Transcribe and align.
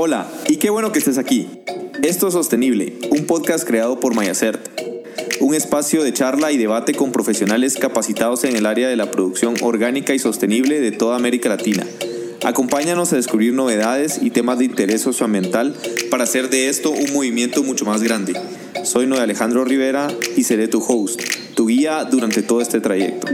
Hola, 0.00 0.28
y 0.46 0.58
qué 0.58 0.70
bueno 0.70 0.92
que 0.92 1.00
estés 1.00 1.18
aquí. 1.18 1.48
Esto 2.04 2.28
es 2.28 2.34
Sostenible, 2.34 2.96
un 3.10 3.26
podcast 3.26 3.66
creado 3.66 3.98
por 3.98 4.14
Mayacert, 4.14 4.60
un 5.40 5.56
espacio 5.56 6.04
de 6.04 6.12
charla 6.12 6.52
y 6.52 6.56
debate 6.56 6.94
con 6.94 7.10
profesionales 7.10 7.74
capacitados 7.74 8.44
en 8.44 8.54
el 8.54 8.66
área 8.66 8.88
de 8.88 8.94
la 8.94 9.10
producción 9.10 9.56
orgánica 9.60 10.14
y 10.14 10.20
sostenible 10.20 10.78
de 10.78 10.92
toda 10.92 11.16
América 11.16 11.48
Latina. 11.48 11.84
Acompáñanos 12.44 13.12
a 13.12 13.16
descubrir 13.16 13.54
novedades 13.54 14.20
y 14.22 14.30
temas 14.30 14.60
de 14.60 14.66
interés 14.66 15.00
socioambiental 15.00 15.74
para 16.12 16.22
hacer 16.22 16.48
de 16.48 16.68
esto 16.68 16.92
un 16.92 17.12
movimiento 17.12 17.64
mucho 17.64 17.84
más 17.84 18.00
grande. 18.00 18.34
Soy 18.84 19.08
Noé 19.08 19.18
Alejandro 19.18 19.64
Rivera 19.64 20.06
y 20.36 20.44
seré 20.44 20.68
tu 20.68 20.80
host, 20.80 21.20
tu 21.56 21.66
guía 21.66 22.04
durante 22.04 22.44
todo 22.44 22.60
este 22.60 22.80
trayecto. 22.80 23.26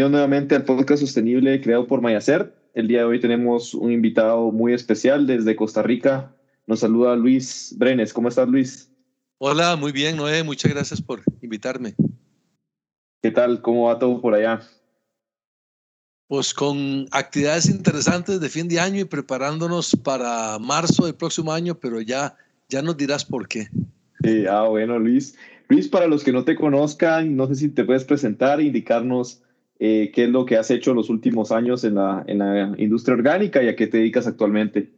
Bienvenido 0.00 0.18
nuevamente 0.18 0.54
al 0.54 0.64
podcast 0.64 1.02
sostenible 1.02 1.60
creado 1.60 1.86
por 1.86 2.00
Mayacer. 2.00 2.54
El 2.72 2.88
día 2.88 3.00
de 3.00 3.04
hoy 3.04 3.20
tenemos 3.20 3.74
un 3.74 3.92
invitado 3.92 4.50
muy 4.50 4.72
especial 4.72 5.26
desde 5.26 5.54
Costa 5.54 5.82
Rica. 5.82 6.34
Nos 6.66 6.80
saluda 6.80 7.14
Luis 7.16 7.74
Brenes. 7.76 8.14
¿Cómo 8.14 8.30
estás, 8.30 8.48
Luis? 8.48 8.90
Hola, 9.36 9.76
muy 9.76 9.92
bien, 9.92 10.16
Noé. 10.16 10.42
Muchas 10.42 10.72
gracias 10.72 11.02
por 11.02 11.20
invitarme. 11.42 11.94
¿Qué 13.20 13.30
tal? 13.30 13.60
¿Cómo 13.60 13.88
va 13.88 13.98
todo 13.98 14.22
por 14.22 14.32
allá? 14.32 14.62
Pues 16.28 16.54
con 16.54 17.06
actividades 17.10 17.68
interesantes 17.68 18.40
de 18.40 18.48
fin 18.48 18.68
de 18.68 18.80
año 18.80 19.00
y 19.00 19.04
preparándonos 19.04 19.94
para 19.96 20.58
marzo 20.58 21.04
del 21.04 21.14
próximo 21.14 21.52
año, 21.52 21.74
pero 21.74 22.00
ya, 22.00 22.34
ya 22.70 22.80
nos 22.80 22.96
dirás 22.96 23.22
por 23.22 23.46
qué. 23.46 23.68
Sí, 24.24 24.46
ah, 24.46 24.62
bueno, 24.62 24.98
Luis. 24.98 25.36
Luis, 25.68 25.88
para 25.88 26.06
los 26.06 26.24
que 26.24 26.32
no 26.32 26.46
te 26.46 26.56
conozcan, 26.56 27.36
no 27.36 27.46
sé 27.48 27.54
si 27.56 27.68
te 27.68 27.84
puedes 27.84 28.04
presentar 28.04 28.60
e 28.60 28.64
indicarnos 28.64 29.42
eh, 29.82 30.12
qué 30.14 30.24
es 30.24 30.28
lo 30.28 30.44
que 30.44 30.58
has 30.58 30.70
hecho 30.70 30.92
los 30.92 31.08
últimos 31.08 31.50
años 31.50 31.84
en 31.84 31.94
la, 31.94 32.22
en 32.26 32.38
la 32.38 32.74
industria 32.76 33.14
orgánica 33.14 33.62
y 33.62 33.68
a 33.68 33.76
qué 33.76 33.86
te 33.86 33.96
dedicas 33.96 34.26
actualmente. 34.26 34.90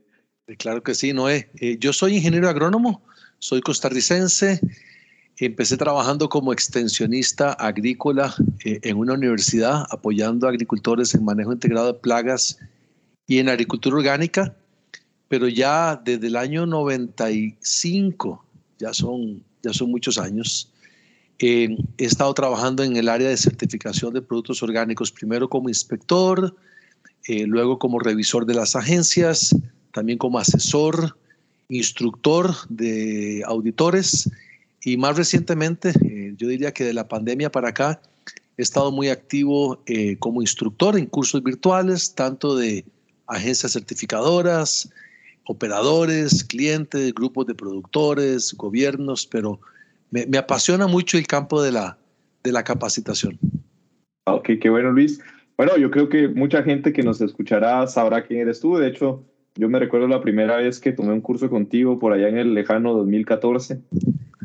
Claro 0.58 0.82
que 0.82 0.96
sí, 0.96 1.12
Noé. 1.12 1.48
Eh, 1.60 1.76
yo 1.78 1.92
soy 1.92 2.16
ingeniero 2.16 2.48
agrónomo, 2.48 3.00
soy 3.38 3.60
costarricense. 3.60 4.60
Empecé 5.38 5.76
trabajando 5.76 6.28
como 6.28 6.52
extensionista 6.52 7.52
agrícola 7.52 8.34
eh, 8.64 8.80
en 8.82 8.96
una 8.96 9.14
universidad, 9.14 9.86
apoyando 9.88 10.48
a 10.48 10.50
agricultores 10.50 11.14
en 11.14 11.24
manejo 11.24 11.52
integrado 11.52 11.92
de 11.92 12.00
plagas 12.00 12.58
y 13.28 13.38
en 13.38 13.48
agricultura 13.48 13.96
orgánica, 13.96 14.56
pero 15.28 15.46
ya 15.46 15.94
desde 16.04 16.26
el 16.26 16.34
año 16.34 16.66
95, 16.66 18.44
ya 18.80 18.92
son, 18.92 19.44
ya 19.62 19.72
son 19.72 19.92
muchos 19.92 20.18
años, 20.18 20.71
he 21.42 21.76
estado 21.98 22.32
trabajando 22.34 22.84
en 22.84 22.96
el 22.96 23.08
área 23.08 23.28
de 23.28 23.36
certificación 23.36 24.14
de 24.14 24.22
productos 24.22 24.62
orgánicos, 24.62 25.10
primero 25.10 25.48
como 25.48 25.68
inspector, 25.68 26.54
eh, 27.26 27.46
luego 27.46 27.80
como 27.80 27.98
revisor 27.98 28.46
de 28.46 28.54
las 28.54 28.76
agencias, 28.76 29.54
también 29.92 30.18
como 30.18 30.38
asesor, 30.38 31.16
instructor 31.68 32.54
de 32.68 33.42
auditores 33.44 34.30
y 34.84 34.96
más 34.96 35.16
recientemente, 35.16 35.92
eh, 36.04 36.34
yo 36.36 36.46
diría 36.46 36.72
que 36.72 36.84
de 36.84 36.94
la 36.94 37.08
pandemia 37.08 37.50
para 37.50 37.70
acá, 37.70 38.00
he 38.56 38.62
estado 38.62 38.92
muy 38.92 39.08
activo 39.08 39.82
eh, 39.86 40.16
como 40.18 40.42
instructor 40.42 40.96
en 40.96 41.06
cursos 41.06 41.42
virtuales, 41.42 42.14
tanto 42.14 42.54
de 42.54 42.84
agencias 43.26 43.72
certificadoras, 43.72 44.90
operadores, 45.46 46.44
clientes, 46.44 47.12
grupos 47.14 47.46
de 47.46 47.54
productores, 47.54 48.52
gobiernos, 48.54 49.26
pero 49.26 49.58
me, 50.12 50.38
apasiona 50.38 50.86
mucho 50.86 51.18
el 51.18 51.26
campo 51.26 51.62
de 51.62 51.72
la, 51.72 51.98
de 52.44 52.52
la 52.52 52.62
capacitación. 52.62 53.38
Ok, 54.24 54.50
qué 54.60 54.70
bueno, 54.70 54.92
Luis. 54.92 55.20
Bueno, 55.56 55.76
yo 55.76 55.90
creo 55.90 56.08
que 56.08 56.28
mucha 56.28 56.62
gente 56.62 56.92
que 56.92 57.02
nos 57.02 57.20
escuchará 57.20 57.86
sabrá 57.86 58.22
quién 58.22 58.40
eres 58.40 58.60
tú. 58.60 58.76
De 58.76 58.88
hecho, 58.88 59.24
yo 59.56 59.68
me 59.68 59.78
recuerdo 59.78 60.06
la 60.08 60.20
primera 60.20 60.56
vez 60.56 60.80
que 60.80 60.92
tomé 60.92 61.12
un 61.12 61.20
curso 61.20 61.50
contigo 61.50 61.98
por 61.98 62.12
allá 62.12 62.28
en 62.28 62.38
el 62.38 62.54
lejano 62.54 62.94
2014. 62.94 63.80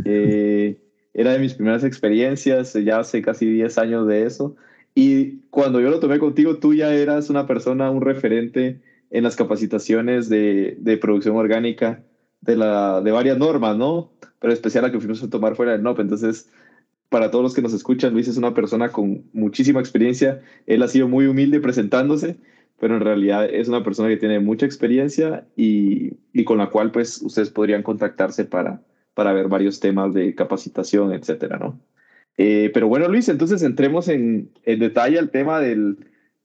Eh, 0.05 0.77
era 1.13 1.33
de 1.33 1.39
mis 1.39 1.53
primeras 1.53 1.83
experiencias, 1.83 2.73
ya 2.73 2.99
hace 2.99 3.21
casi 3.21 3.45
10 3.45 3.77
años 3.77 4.07
de 4.07 4.25
eso. 4.25 4.55
Y 4.95 5.39
cuando 5.49 5.81
yo 5.81 5.89
lo 5.89 5.99
tomé 5.99 6.17
contigo, 6.17 6.57
tú 6.57 6.73
ya 6.73 6.93
eras 6.93 7.29
una 7.29 7.45
persona, 7.45 7.91
un 7.91 8.01
referente 8.01 8.81
en 9.11 9.23
las 9.23 9.35
capacitaciones 9.35 10.29
de, 10.29 10.77
de 10.79 10.97
producción 10.97 11.35
orgánica 11.35 12.03
de, 12.41 12.55
la, 12.55 13.01
de 13.01 13.11
varias 13.11 13.37
normas, 13.37 13.77
¿no? 13.77 14.11
Pero 14.39 14.53
especial 14.53 14.83
la 14.83 14.91
que 14.91 14.99
fuimos 14.99 15.23
a 15.23 15.29
tomar 15.29 15.55
fuera 15.55 15.71
del 15.71 15.83
NOP. 15.83 15.99
Entonces, 15.99 16.49
para 17.09 17.31
todos 17.31 17.43
los 17.43 17.53
que 17.53 17.61
nos 17.61 17.73
escuchan, 17.73 18.13
Luis 18.13 18.27
es 18.27 18.37
una 18.37 18.53
persona 18.53 18.91
con 18.91 19.23
muchísima 19.33 19.79
experiencia. 19.79 20.41
Él 20.65 20.83
ha 20.83 20.87
sido 20.87 21.07
muy 21.07 21.25
humilde 21.25 21.59
presentándose, 21.59 22.37
pero 22.79 22.95
en 22.95 23.01
realidad 23.01 23.45
es 23.49 23.67
una 23.67 23.83
persona 23.83 24.09
que 24.09 24.17
tiene 24.17 24.39
mucha 24.39 24.65
experiencia 24.65 25.47
y, 25.55 26.13
y 26.33 26.43
con 26.43 26.57
la 26.57 26.69
cual 26.69 26.91
pues 26.91 27.21
ustedes 27.21 27.49
podrían 27.49 27.83
contactarse 27.83 28.45
para, 28.45 28.81
para 29.13 29.33
ver 29.33 29.47
varios 29.47 29.79
temas 29.79 30.13
de 30.13 30.35
capacitación, 30.35 31.13
etcétera, 31.13 31.57
¿no? 31.57 31.79
Eh, 32.37 32.69
pero 32.71 32.87
bueno, 32.87 33.07
Luis, 33.07 33.29
entonces 33.29 33.63
entremos 33.63 34.07
en, 34.09 34.51
en 34.63 34.79
detalle 34.79 35.17
al 35.17 35.31
tema 35.31 35.59
de 35.59 35.95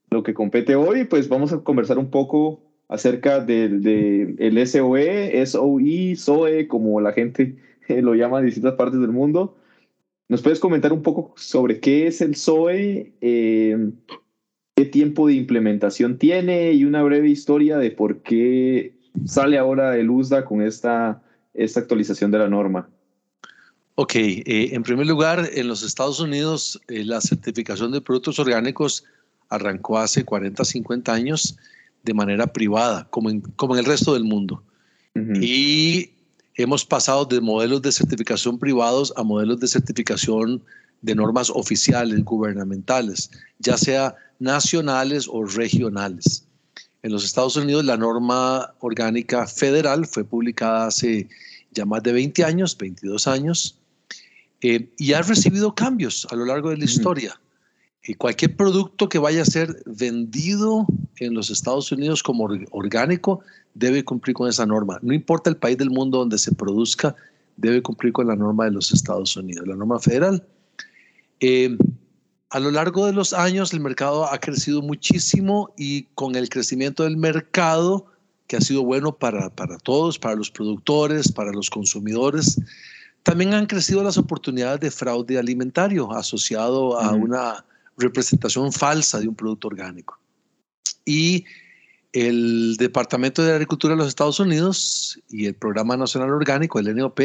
lo 0.09 0.23
que 0.23 0.33
compete 0.33 0.75
hoy, 0.75 1.03
pues 1.03 1.29
vamos 1.29 1.53
a 1.53 1.59
conversar 1.59 1.99
un 1.99 2.09
poco 2.09 2.63
acerca 2.87 3.39
del 3.39 3.83
de, 3.83 4.35
el 4.39 4.57
SOE, 4.67 5.45
SOE, 5.45 6.15
SOE, 6.15 6.67
como 6.67 6.99
la 6.99 7.13
gente 7.13 7.55
lo 8.01 8.15
llama 8.15 8.39
en 8.39 8.45
distintas 8.45 8.73
partes 8.73 8.99
del 8.99 9.11
mundo. 9.11 9.57
¿Nos 10.29 10.41
puedes 10.41 10.59
comentar 10.59 10.93
un 10.93 11.03
poco 11.03 11.33
sobre 11.37 11.79
qué 11.79 12.07
es 12.07 12.21
el 12.21 12.35
SOE, 12.35 13.13
eh, 13.21 13.91
qué 14.75 14.85
tiempo 14.85 15.27
de 15.27 15.33
implementación 15.33 16.17
tiene 16.17 16.73
y 16.73 16.85
una 16.85 17.03
breve 17.03 17.29
historia 17.29 17.77
de 17.77 17.91
por 17.91 18.21
qué 18.21 18.95
sale 19.25 19.57
ahora 19.57 19.97
el 19.97 20.09
USDA 20.09 20.45
con 20.45 20.61
esta, 20.61 21.21
esta 21.53 21.81
actualización 21.81 22.31
de 22.31 22.39
la 22.39 22.49
norma? 22.49 22.89
Ok, 23.95 24.15
eh, 24.15 24.69
en 24.73 24.81
primer 24.81 25.05
lugar, 25.05 25.49
en 25.53 25.67
los 25.67 25.83
Estados 25.83 26.19
Unidos 26.19 26.81
eh, 26.87 27.03
la 27.05 27.21
certificación 27.21 27.91
de 27.91 28.01
productos 28.01 28.39
orgánicos 28.39 29.05
arrancó 29.49 29.99
hace 29.99 30.25
40, 30.25 30.65
50 30.65 31.13
años 31.13 31.57
de 32.01 32.13
manera 32.13 32.47
privada, 32.47 33.07
como 33.11 33.29
en, 33.29 33.41
como 33.41 33.75
en 33.75 33.79
el 33.79 33.85
resto 33.85 34.13
del 34.13 34.23
mundo. 34.23 34.63
Y 35.15 36.12
hemos 36.55 36.85
pasado 36.85 37.25
de 37.25 37.41
modelos 37.41 37.81
de 37.81 37.91
certificación 37.91 38.59
privados 38.59 39.13
a 39.15 39.23
modelos 39.23 39.59
de 39.59 39.67
certificación 39.67 40.63
de 41.01 41.15
normas 41.15 41.49
oficiales, 41.49 42.23
gubernamentales, 42.23 43.29
ya 43.59 43.77
sea 43.77 44.15
nacionales 44.39 45.27
o 45.29 45.43
regionales. 45.45 46.45
En 47.01 47.11
los 47.11 47.25
Estados 47.25 47.55
Unidos 47.57 47.83
la 47.83 47.97
norma 47.97 48.73
orgánica 48.79 49.45
federal 49.47 50.05
fue 50.05 50.23
publicada 50.23 50.87
hace 50.87 51.27
ya 51.71 51.85
más 51.85 52.03
de 52.03 52.13
20 52.13 52.43
años, 52.43 52.77
22 52.77 53.27
años, 53.27 53.77
eh, 54.61 54.87
y 54.97 55.13
ha 55.13 55.21
recibido 55.21 55.75
cambios 55.75 56.25
a 56.31 56.35
lo 56.35 56.45
largo 56.45 56.69
de 56.69 56.77
la 56.77 56.85
historia. 56.85 57.39
Y 58.05 58.15
cualquier 58.15 58.55
producto 58.57 59.07
que 59.07 59.17
vaya 59.17 59.43
a 59.43 59.45
ser 59.45 59.81
vendido 59.85 60.85
en 61.17 61.33
los 61.33 61.49
Estados 61.49 61.91
Unidos 61.91 62.21
como 62.21 62.49
orgánico 62.71 63.39
debe 63.73 64.03
cumplir 64.03 64.35
con 64.35 64.49
esa 64.49 64.65
norma. 64.65 64.99
No 65.01 65.13
importa 65.13 65.49
el 65.49 65.55
país 65.55 65.77
del 65.77 65.89
mundo 65.89 66.17
donde 66.17 66.37
se 66.37 66.53
produzca, 66.53 67.15
debe 67.55 67.81
cumplir 67.81 68.11
con 68.11 68.27
la 68.27 68.35
norma 68.35 68.65
de 68.65 68.71
los 68.71 68.91
Estados 68.91 69.37
Unidos, 69.37 69.67
la 69.67 69.75
norma 69.75 69.99
federal. 69.99 70.45
Eh, 71.39 71.77
a 72.49 72.59
lo 72.59 72.71
largo 72.71 73.05
de 73.05 73.13
los 73.13 73.33
años 73.33 73.73
el 73.73 73.79
mercado 73.79 74.25
ha 74.25 74.37
crecido 74.37 74.81
muchísimo 74.81 75.73
y 75.77 76.03
con 76.13 76.35
el 76.35 76.49
crecimiento 76.49 77.03
del 77.03 77.17
mercado, 77.17 78.05
que 78.47 78.57
ha 78.57 78.61
sido 78.61 78.83
bueno 78.83 79.15
para, 79.15 79.49
para 79.49 79.77
todos, 79.77 80.19
para 80.19 80.35
los 80.35 80.51
productores, 80.51 81.31
para 81.31 81.51
los 81.51 81.69
consumidores, 81.69 82.59
también 83.23 83.53
han 83.53 83.65
crecido 83.65 84.03
las 84.03 84.17
oportunidades 84.17 84.81
de 84.81 84.91
fraude 84.91 85.39
alimentario 85.39 86.11
asociado 86.11 86.99
a 86.99 87.13
una 87.13 87.65
representación 87.97 88.71
falsa 88.71 89.19
de 89.19 89.27
un 89.27 89.35
producto 89.35 89.67
orgánico. 89.67 90.19
Y 91.05 91.45
el 92.13 92.75
Departamento 92.77 93.43
de 93.43 93.53
Agricultura 93.53 93.93
de 93.93 93.97
los 93.97 94.07
Estados 94.07 94.39
Unidos 94.39 95.19
y 95.29 95.47
el 95.47 95.55
Programa 95.55 95.97
Nacional 95.97 96.29
Orgánico, 96.29 96.79
el 96.79 96.95
NOP, 96.95 97.19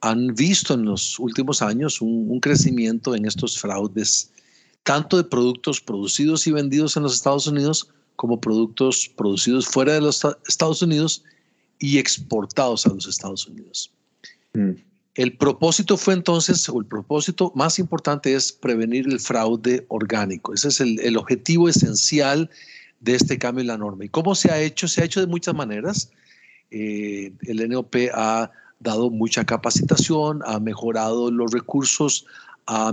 han 0.00 0.34
visto 0.34 0.74
en 0.74 0.84
los 0.84 1.18
últimos 1.18 1.62
años 1.62 2.00
un, 2.00 2.38
crecimiento 2.40 3.14
en 3.14 3.24
estos 3.24 3.58
fraudes, 3.58 4.30
tanto 4.82 5.16
de 5.16 5.24
productos 5.24 5.80
producidos 5.80 6.46
y 6.46 6.52
vendidos 6.52 6.96
en 6.96 7.04
los 7.04 7.14
Estados 7.14 7.46
Unidos 7.46 7.88
como 8.16 8.40
productos 8.40 9.10
producidos 9.16 9.66
fuera 9.66 9.94
de 9.94 10.00
los 10.00 10.22
Estados 10.48 10.82
Unidos 10.82 11.22
y 11.78 11.98
exportados 11.98 12.86
a 12.86 12.90
los 12.90 13.06
Estados 13.06 13.46
Unidos. 13.46 13.90
Mm. 14.54 14.72
El 15.16 15.34
propósito 15.34 15.96
fue 15.96 16.12
entonces, 16.12 16.68
o 16.68 16.78
el 16.78 16.84
propósito 16.84 17.50
más 17.54 17.78
importante 17.78 18.34
es 18.34 18.52
prevenir 18.52 19.06
el 19.08 19.18
fraude 19.18 19.86
orgánico. 19.88 20.52
Ese 20.52 20.68
es 20.68 20.80
el, 20.80 21.16
objetivo 21.16 21.70
esencial 21.70 22.50
de 23.00 23.14
este 23.14 23.38
cambio 23.38 23.62
en 23.62 23.68
la 23.68 23.78
norma. 23.78 24.04
¿Y 24.04 24.10
cómo 24.10 24.34
se 24.34 24.50
ha 24.50 24.60
hecho? 24.60 24.86
Se 24.88 25.00
ha 25.00 25.06
hecho 25.06 25.20
de 25.20 25.26
muchas 25.26 25.54
maneras. 25.54 26.10
Eh, 26.70 27.32
el 27.42 27.66
NOP 27.66 27.96
ha 28.12 28.50
dado 28.78 29.08
mucha 29.08 29.44
capacitación, 29.46 30.42
ha 30.44 30.60
mejorado 30.60 31.30
los 31.30 31.50
recursos, 31.50 32.26
ha 32.66 32.92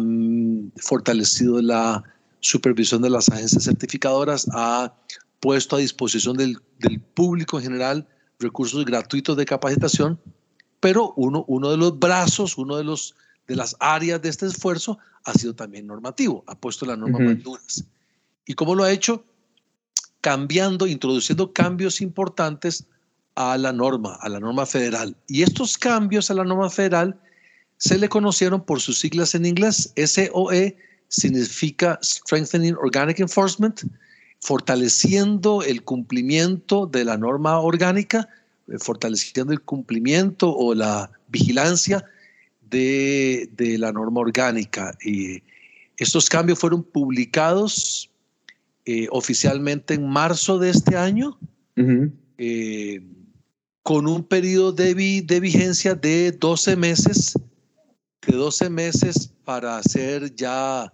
fortalecido 0.78 1.62
la 1.62 2.04
supervisión 2.40 3.02
de 3.02 3.10
las 3.10 3.28
agencias 3.28 3.66
certificadoras, 3.66 4.48
ha 4.54 4.94
puesto 5.42 5.76
a 5.76 5.80
disposición 5.80 6.38
del 6.38 6.58
público 7.16 7.58
en 7.58 7.64
general 7.64 8.08
recursos 8.40 8.86
gratuitos 8.86 9.36
de 9.36 9.46
capacitación, 9.46 10.18
pero 10.84 11.14
uno, 11.16 11.46
uno 11.48 11.72
de 11.72 11.78
los 11.78 11.98
brazos, 11.98 12.58
uno 12.58 12.76
de, 12.76 12.84
los, 12.84 13.16
de 13.48 13.56
las 13.56 13.74
áreas 13.80 14.22
de 14.22 14.28
este 14.28 14.48
esfuerzo 14.48 15.00
ha 15.24 15.32
sido 15.32 15.56
también 15.56 15.88
normativo, 15.88 16.44
ha 16.46 16.56
puesto 16.56 16.86
las 16.86 16.98
normas 16.98 17.22
más 17.22 17.42
duras. 17.42 17.86
¿Y 18.46 18.54
cómo 18.54 18.76
lo 18.76 18.84
ha 18.84 18.92
hecho? 18.92 19.24
Cambiando, 20.20 20.86
introduciendo 20.86 21.54
cambios 21.54 22.02
importantes 22.02 22.84
a 23.36 23.58
la 23.58 23.72
norma, 23.72 24.16
a 24.16 24.28
la 24.28 24.42
norma 24.42 24.66
federal. 24.66 25.16
Y 25.28 25.44
estos 25.44 25.78
cambios 25.78 26.30
a 26.30 26.34
la 26.34 26.44
norma 26.44 26.70
federal 26.70 27.18
se 27.78 27.98
le 27.98 28.10
conocieron 28.10 28.66
por 28.66 28.82
sus 28.82 29.00
siglas 29.00 29.36
en 29.36 29.46
inglés. 29.46 29.94
SOE 29.96 30.76
significa 31.08 31.98
Strengthening 32.04 32.76
Organic 32.76 33.22
Enforcement, 33.22 33.84
fortaleciendo 34.42 35.64
el 35.64 35.82
cumplimiento 35.86 36.88
de 36.88 37.06
la 37.06 37.18
norma 37.18 37.58
orgánica, 37.62 38.28
fortaleciendo 38.80 39.54
el 39.54 39.62
cumplimiento 39.62 40.56
o 40.56 40.74
la 40.74 41.12
vigilancia 41.28 42.06
de, 42.62 43.50
la 43.80 43.92
norma 43.92 44.22
orgánica. 44.22 44.98
Y 45.04 45.44
estos 45.98 46.30
cambios 46.30 46.60
fueron 46.60 46.84
publicados 46.84 48.10
eh, 48.86 49.08
oficialmente 49.12 49.94
en 49.94 50.08
marzo 50.08 50.60
de 50.60 50.70
este 50.70 50.98
año 50.98 51.38
con 53.84 54.08
un 54.08 54.24
periodo 54.24 54.72
de, 54.72 55.24
de 55.26 55.40
vigencia 55.40 55.94
de 55.94 56.32
12 56.32 56.76
meses, 56.78 57.34
de 58.26 58.36
12 58.36 58.70
meses 58.70 59.30
para 59.44 59.84
ser 59.84 60.34
ya 60.36 60.92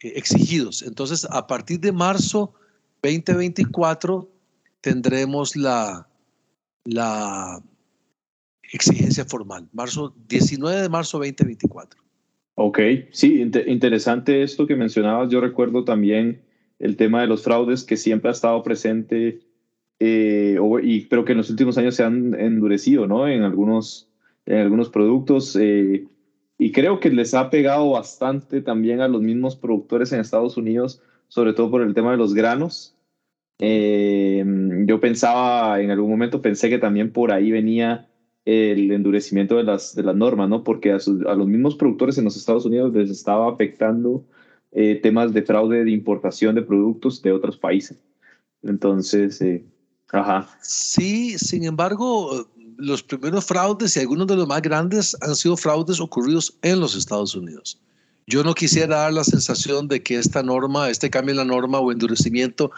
eh, 0.00 0.12
exigidos. 0.16 0.82
Entonces, 0.82 1.26
a 1.30 1.46
partir 1.46 1.80
de 1.80 1.92
marzo 1.92 2.54
2024 3.02 4.28
tendremos 4.80 5.54
la, 5.54 6.08
la 6.92 7.62
exigencia 8.72 9.24
formal, 9.24 9.68
marzo 9.72 10.14
19 10.28 10.82
de 10.82 10.88
marzo 10.88 11.18
2024. 11.18 12.00
Ok, 12.54 12.78
sí, 13.10 13.40
interesante 13.66 14.42
esto 14.42 14.66
que 14.66 14.76
mencionabas. 14.76 15.30
Yo 15.30 15.40
recuerdo 15.40 15.84
también 15.84 16.42
el 16.78 16.96
tema 16.96 17.20
de 17.22 17.26
los 17.26 17.42
fraudes 17.42 17.84
que 17.84 17.96
siempre 17.96 18.28
ha 18.28 18.32
estado 18.32 18.62
presente 18.62 19.40
eh, 19.98 20.58
y 20.82 21.08
creo 21.08 21.24
que 21.24 21.32
en 21.32 21.38
los 21.38 21.50
últimos 21.50 21.78
años 21.78 21.94
se 21.94 22.04
han 22.04 22.34
endurecido, 22.34 23.06
¿no? 23.06 23.28
En 23.28 23.42
algunos, 23.42 24.10
en 24.46 24.58
algunos 24.58 24.88
productos. 24.88 25.56
Eh, 25.56 26.06
y 26.58 26.72
creo 26.72 27.00
que 27.00 27.10
les 27.10 27.34
ha 27.34 27.50
pegado 27.50 27.90
bastante 27.90 28.60
también 28.62 29.00
a 29.00 29.08
los 29.08 29.22
mismos 29.22 29.56
productores 29.56 30.12
en 30.12 30.20
Estados 30.20 30.56
Unidos, 30.56 31.02
sobre 31.28 31.52
todo 31.52 31.70
por 31.70 31.82
el 31.82 31.94
tema 31.94 32.10
de 32.12 32.16
los 32.16 32.34
granos. 32.34 32.94
Eh, 33.60 34.44
yo 34.86 35.00
pensaba, 35.00 35.80
en 35.80 35.90
algún 35.90 36.10
momento 36.10 36.42
pensé 36.42 36.68
que 36.68 36.78
también 36.78 37.12
por 37.12 37.32
ahí 37.32 37.50
venía 37.50 38.08
el 38.44 38.90
endurecimiento 38.90 39.56
de 39.56 39.64
las, 39.64 39.94
de 39.94 40.02
las 40.02 40.16
normas, 40.16 40.48
¿no? 40.48 40.64
Porque 40.64 40.92
a, 40.92 40.96
a 40.96 41.34
los 41.34 41.46
mismos 41.46 41.76
productores 41.76 42.18
en 42.18 42.24
los 42.24 42.36
Estados 42.36 42.64
Unidos 42.64 42.92
les 42.94 43.10
estaba 43.10 43.52
afectando 43.52 44.24
temas 45.02 45.32
de 45.32 45.42
fraude 45.42 45.84
de 45.84 45.90
importación 45.90 46.54
de 46.54 46.62
productos 46.62 47.22
de 47.22 47.32
otros 47.32 47.56
países. 47.56 47.98
Entonces, 48.62 49.42
Ajá. 50.12 50.48
Sí, 50.62 51.38
sin 51.38 51.64
embargo, 51.64 52.46
los 52.76 53.02
primeros 53.02 53.44
fraudes 53.44 53.96
y 53.96 54.00
algunos 54.00 54.26
de 54.26 54.36
los 54.36 54.46
más 54.46 54.62
grandes 54.62 55.16
han 55.20 55.36
sido 55.36 55.56
fraudes 55.56 56.00
ocurridos 56.00 56.56
en 56.62 56.80
los 56.80 56.96
Estados 56.96 57.34
Unidos. 57.34 57.80
Yo 58.26 58.42
no 58.42 58.54
quisiera 58.54 58.96
dar 58.96 59.12
la 59.12 59.24
sensación 59.24 59.88
de 59.88 60.02
que 60.02 60.16
esta 60.16 60.42
norma, 60.42 60.88
este 60.88 61.10
cambio 61.10 61.32
en 61.32 61.38
la 61.38 61.44
norma 61.44 61.80
o 61.80 61.90
endurecimiento 61.92 62.70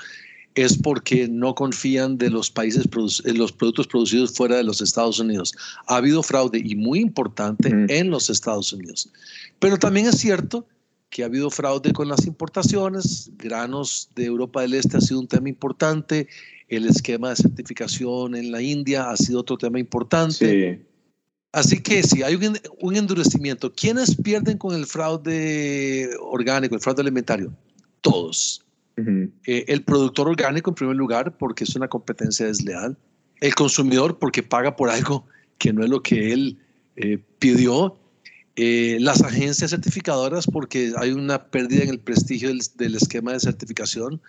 es 0.54 0.76
porque 0.76 1.28
no 1.28 1.54
confían 1.54 2.18
de 2.18 2.30
los 2.30 2.50
países, 2.50 2.86
en 3.24 3.38
los 3.38 3.52
productos 3.52 3.86
producidos 3.86 4.32
fuera 4.34 4.56
de 4.56 4.64
los 4.64 4.80
Estados 4.80 5.18
Unidos. 5.18 5.54
Ha 5.86 5.96
habido 5.96 6.22
fraude 6.22 6.60
y 6.62 6.74
muy 6.74 7.00
importante 7.00 7.70
en 7.88 8.10
los 8.10 8.28
Estados 8.28 8.72
Unidos. 8.72 9.08
Pero 9.58 9.78
también 9.78 10.06
es 10.06 10.18
cierto 10.18 10.66
que 11.08 11.22
ha 11.22 11.26
habido 11.26 11.50
fraude 11.50 11.92
con 11.92 12.08
las 12.08 12.26
importaciones, 12.26 13.30
granos 13.36 14.08
de 14.14 14.24
Europa 14.24 14.62
del 14.62 14.74
Este 14.74 14.96
ha 14.96 15.00
sido 15.00 15.20
un 15.20 15.28
tema 15.28 15.48
importante, 15.48 16.26
el 16.68 16.86
esquema 16.86 17.30
de 17.30 17.36
certificación 17.36 18.34
en 18.34 18.50
la 18.50 18.62
India 18.62 19.10
ha 19.10 19.16
sido 19.16 19.40
otro 19.40 19.58
tema 19.58 19.78
importante. 19.78 20.86
Así 21.52 21.82
que 21.82 22.02
si 22.02 22.22
hay 22.22 22.34
un, 22.34 22.96
endurecimiento, 22.96 23.70
¿quiénes 23.74 24.16
pierden 24.16 24.56
con 24.56 24.74
el 24.74 24.86
fraude 24.86 26.08
orgánico, 26.18 26.74
el 26.74 26.80
fraude 26.80 27.02
alimentario? 27.02 27.52
Todos. 28.00 28.64
Eh, 29.46 29.64
el 29.68 29.82
productor 29.82 30.28
orgánico 30.28 30.70
en 30.70 30.74
primer 30.74 30.96
lugar 30.96 31.36
porque 31.36 31.64
es 31.64 31.74
una 31.76 31.88
competencia 31.88 32.46
desleal. 32.46 32.96
El 33.40 33.54
consumidor 33.54 34.18
porque 34.18 34.42
paga 34.42 34.76
por 34.76 34.90
algo 34.90 35.26
que 35.58 35.72
no 35.72 35.84
es 35.84 35.90
lo 35.90 36.02
que 36.02 36.32
él 36.32 36.58
eh, 36.96 37.18
pidió. 37.38 37.98
Eh, 38.54 38.98
las 39.00 39.22
agencias 39.22 39.70
certificadoras 39.70 40.46
porque 40.46 40.92
hay 40.98 41.12
una 41.12 41.46
pérdida 41.46 41.84
en 41.84 41.88
el 41.88 41.98
prestigio 41.98 42.50
del 42.74 42.94
esquema 42.94 43.32
de 43.32 43.40
certificación 43.40 44.20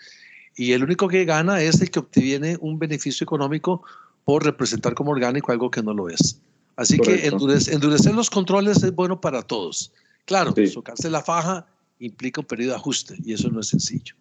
y 0.55 0.71
el 0.71 0.83
único 0.83 1.09
que 1.09 1.25
gana 1.25 1.61
es 1.61 1.81
el 1.81 1.91
que 1.91 1.99
obtiene 1.99 2.57
un 2.61 2.79
beneficio 2.79 3.25
económico 3.25 3.83
por 4.23 4.45
representar 4.45 4.93
como 4.93 5.11
orgánico 5.11 5.51
algo 5.51 5.69
que 5.69 5.83
no 5.83 5.93
lo 5.93 6.07
es. 6.07 6.39
Así 6.77 6.97
que 6.99 7.27
endurecer, 7.27 8.15
los 8.15 8.29
controles 8.29 8.81
es 8.81 8.95
bueno 8.95 9.19
para 9.19 9.41
todos. 9.41 9.91
Claro, 10.25 10.53
sí. 10.55 10.67
socarse 10.67 11.09
la 11.09 11.21
faja 11.21 11.67
implica 11.99 12.41
un 12.41 12.47
periodo 12.47 12.71
de 12.71 12.77
ajuste 12.77 13.15
y 13.23 13.33
eso 13.33 13.49
no 13.49 13.59
es 13.59 13.67
sencillo. 13.67 14.15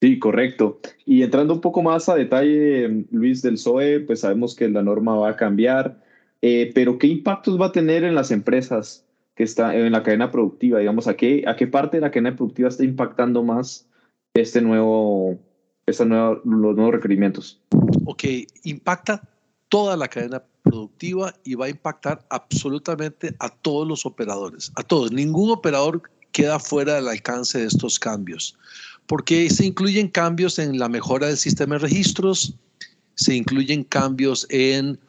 Sí, 0.00 0.18
correcto. 0.18 0.80
Y 1.04 1.22
entrando 1.22 1.54
un 1.54 1.60
poco 1.60 1.82
más 1.82 2.08
a 2.08 2.14
detalle, 2.14 3.04
Luis, 3.10 3.42
del 3.42 3.58
SOE, 3.58 4.00
pues 4.00 4.20
sabemos 4.20 4.54
que 4.54 4.68
la 4.68 4.82
norma 4.82 5.16
va 5.16 5.30
a 5.30 5.36
cambiar, 5.36 6.00
eh, 6.40 6.70
pero 6.74 6.98
¿qué 6.98 7.08
impactos 7.08 7.60
va 7.60 7.66
a 7.66 7.72
tener 7.72 8.04
en 8.04 8.14
las 8.14 8.30
empresas 8.30 9.04
que 9.34 9.42
están 9.44 9.74
en 9.74 9.90
la 9.90 10.02
cadena 10.02 10.30
productiva? 10.30 10.78
Digamos, 10.78 11.08
¿a 11.08 11.16
qué, 11.16 11.42
¿a 11.46 11.56
qué 11.56 11.66
parte 11.66 11.96
de 11.96 12.02
la 12.02 12.10
cadena 12.10 12.36
productiva 12.36 12.68
está 12.68 12.84
impactando 12.84 13.42
más 13.42 13.88
este 14.34 14.60
nuevo, 14.60 15.36
los 15.86 16.00
nuevos 16.44 16.92
requerimientos? 16.92 17.60
Ok, 18.04 18.24
impacta 18.62 19.22
toda 19.68 19.96
la 19.96 20.08
cadena 20.08 20.42
productiva 20.62 21.34
y 21.44 21.54
va 21.54 21.66
a 21.66 21.70
impactar 21.70 22.24
absolutamente 22.30 23.34
a 23.38 23.48
todos 23.48 23.86
los 23.86 24.06
operadores, 24.06 24.70
a 24.76 24.82
todos. 24.82 25.12
Ningún 25.12 25.50
operador 25.50 26.02
queda 26.32 26.58
fuera 26.58 26.94
del 26.94 27.08
alcance 27.08 27.58
de 27.58 27.66
estos 27.66 27.98
cambios, 27.98 28.56
porque 29.08 29.48
se 29.48 29.64
incluyen 29.64 30.06
cambios 30.06 30.58
en 30.58 30.78
la 30.78 30.88
mejora 30.88 31.26
del 31.26 31.38
sistema 31.38 31.74
de 31.74 31.80
registros, 31.80 32.54
se 33.14 33.34
incluyen 33.34 33.82
cambios 33.82 34.46
en 34.50 35.00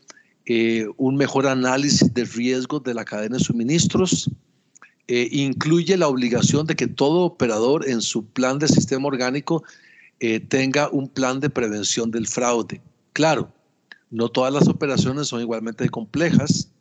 eh, 0.46 0.88
un 0.98 1.16
mejor 1.16 1.46
análisis 1.46 2.12
de 2.14 2.24
riesgo 2.24 2.80
de 2.80 2.94
la 2.94 3.04
cadena 3.04 3.38
de 3.38 3.44
suministros, 3.44 4.32
eh, 5.10 5.28
incluye 5.32 5.98
la 5.98 6.08
obligación 6.08 6.66
de 6.66 6.76
que 6.76 6.88
todo 6.88 7.26
operador 7.26 7.88
en 7.90 8.02
su 8.02 8.26
plan 8.26 8.58
de 8.58 8.70
sistema 8.70 9.08
orgánico 9.08 9.64
eh, 10.22 10.40
tenga 10.40 10.90
un 10.90 11.10
plan 11.10 11.42
de 11.42 11.50
prevención 11.50 12.10
del 12.10 12.26
fraude. 12.26 12.82
Claro, 13.12 13.52
no 14.12 14.30
todas 14.30 14.54
las 14.54 14.70
operaciones 14.70 15.28
son 15.28 15.42
igualmente 15.42 15.88
complejas, 15.90 16.72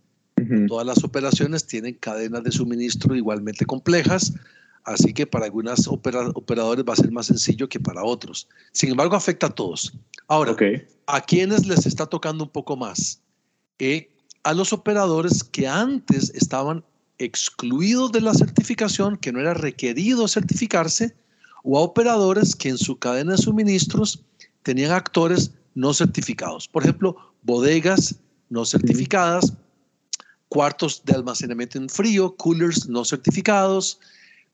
todas 0.68 0.86
las 0.86 1.02
operaciones 1.02 1.66
tienen 1.66 1.94
cadenas 1.94 2.44
de 2.44 2.52
suministro 2.52 3.16
igualmente 3.16 3.66
complejas, 3.66 4.32
así 4.88 5.12
que 5.12 5.26
para 5.26 5.46
algunos 5.46 5.86
operadores 5.86 6.84
va 6.84 6.92
a 6.94 6.96
ser 6.96 7.12
más 7.12 7.26
sencillo 7.26 7.68
que 7.68 7.78
para 7.78 8.02
otros. 8.02 8.48
Sin 8.72 8.90
embargo, 8.90 9.16
afecta 9.16 9.46
a 9.46 9.50
todos. 9.50 9.92
Ahora, 10.28 10.56
¿a 11.06 11.20
quiénes 11.20 11.66
les 11.66 11.86
está 11.86 12.06
tocando 12.06 12.44
un 12.44 12.50
poco 12.50 12.76
más? 12.76 13.20
Eh, 13.78 14.10
a 14.44 14.54
los 14.54 14.72
operadores 14.72 15.44
que 15.44 15.68
antes 15.68 16.30
estaban 16.30 16.84
excluidos 17.18 18.12
de 18.12 18.20
la 18.20 18.32
certificación, 18.32 19.16
que 19.16 19.32
no 19.32 19.40
era 19.40 19.54
requerido 19.54 20.26
certificarse, 20.26 21.14
o 21.64 21.78
a 21.78 21.82
operadores 21.82 22.56
que 22.56 22.70
en 22.70 22.78
su 22.78 22.98
cadena 22.98 23.32
de 23.32 23.38
suministros 23.38 24.22
tenían 24.62 24.92
actores 24.92 25.50
no 25.74 25.92
certificados. 25.92 26.66
Por 26.66 26.82
ejemplo, 26.82 27.16
bodegas 27.42 28.14
no 28.48 28.64
certificadas, 28.64 29.52
cuartos 30.48 31.02
de 31.04 31.14
almacenamiento 31.14 31.78
en 31.78 31.88
frío, 31.88 32.34
coolers 32.36 32.88
no 32.88 33.04
certificados, 33.04 33.98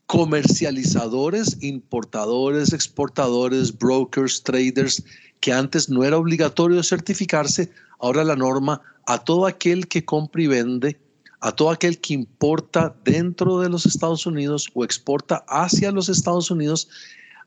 comercializadores, 0.06 1.56
importadores, 1.62 2.72
exportadores, 2.72 3.76
brokers, 3.76 4.42
traders, 4.42 5.02
que 5.40 5.52
antes 5.52 5.88
no 5.88 6.04
era 6.04 6.18
obligatorio 6.18 6.82
certificarse, 6.82 7.70
ahora 8.00 8.24
la 8.24 8.36
norma 8.36 8.80
a 9.06 9.18
todo 9.18 9.46
aquel 9.46 9.88
que 9.88 10.04
compra 10.04 10.42
y 10.42 10.46
vende 10.46 10.98
a 11.40 11.52
todo 11.52 11.70
aquel 11.70 12.00
que 12.00 12.14
importa 12.14 12.94
dentro 13.04 13.60
de 13.60 13.68
los 13.68 13.84
Estados 13.84 14.24
Unidos 14.24 14.70
o 14.72 14.82
exporta 14.82 15.44
hacia 15.46 15.92
los 15.92 16.08
Estados 16.08 16.50
Unidos, 16.50 16.88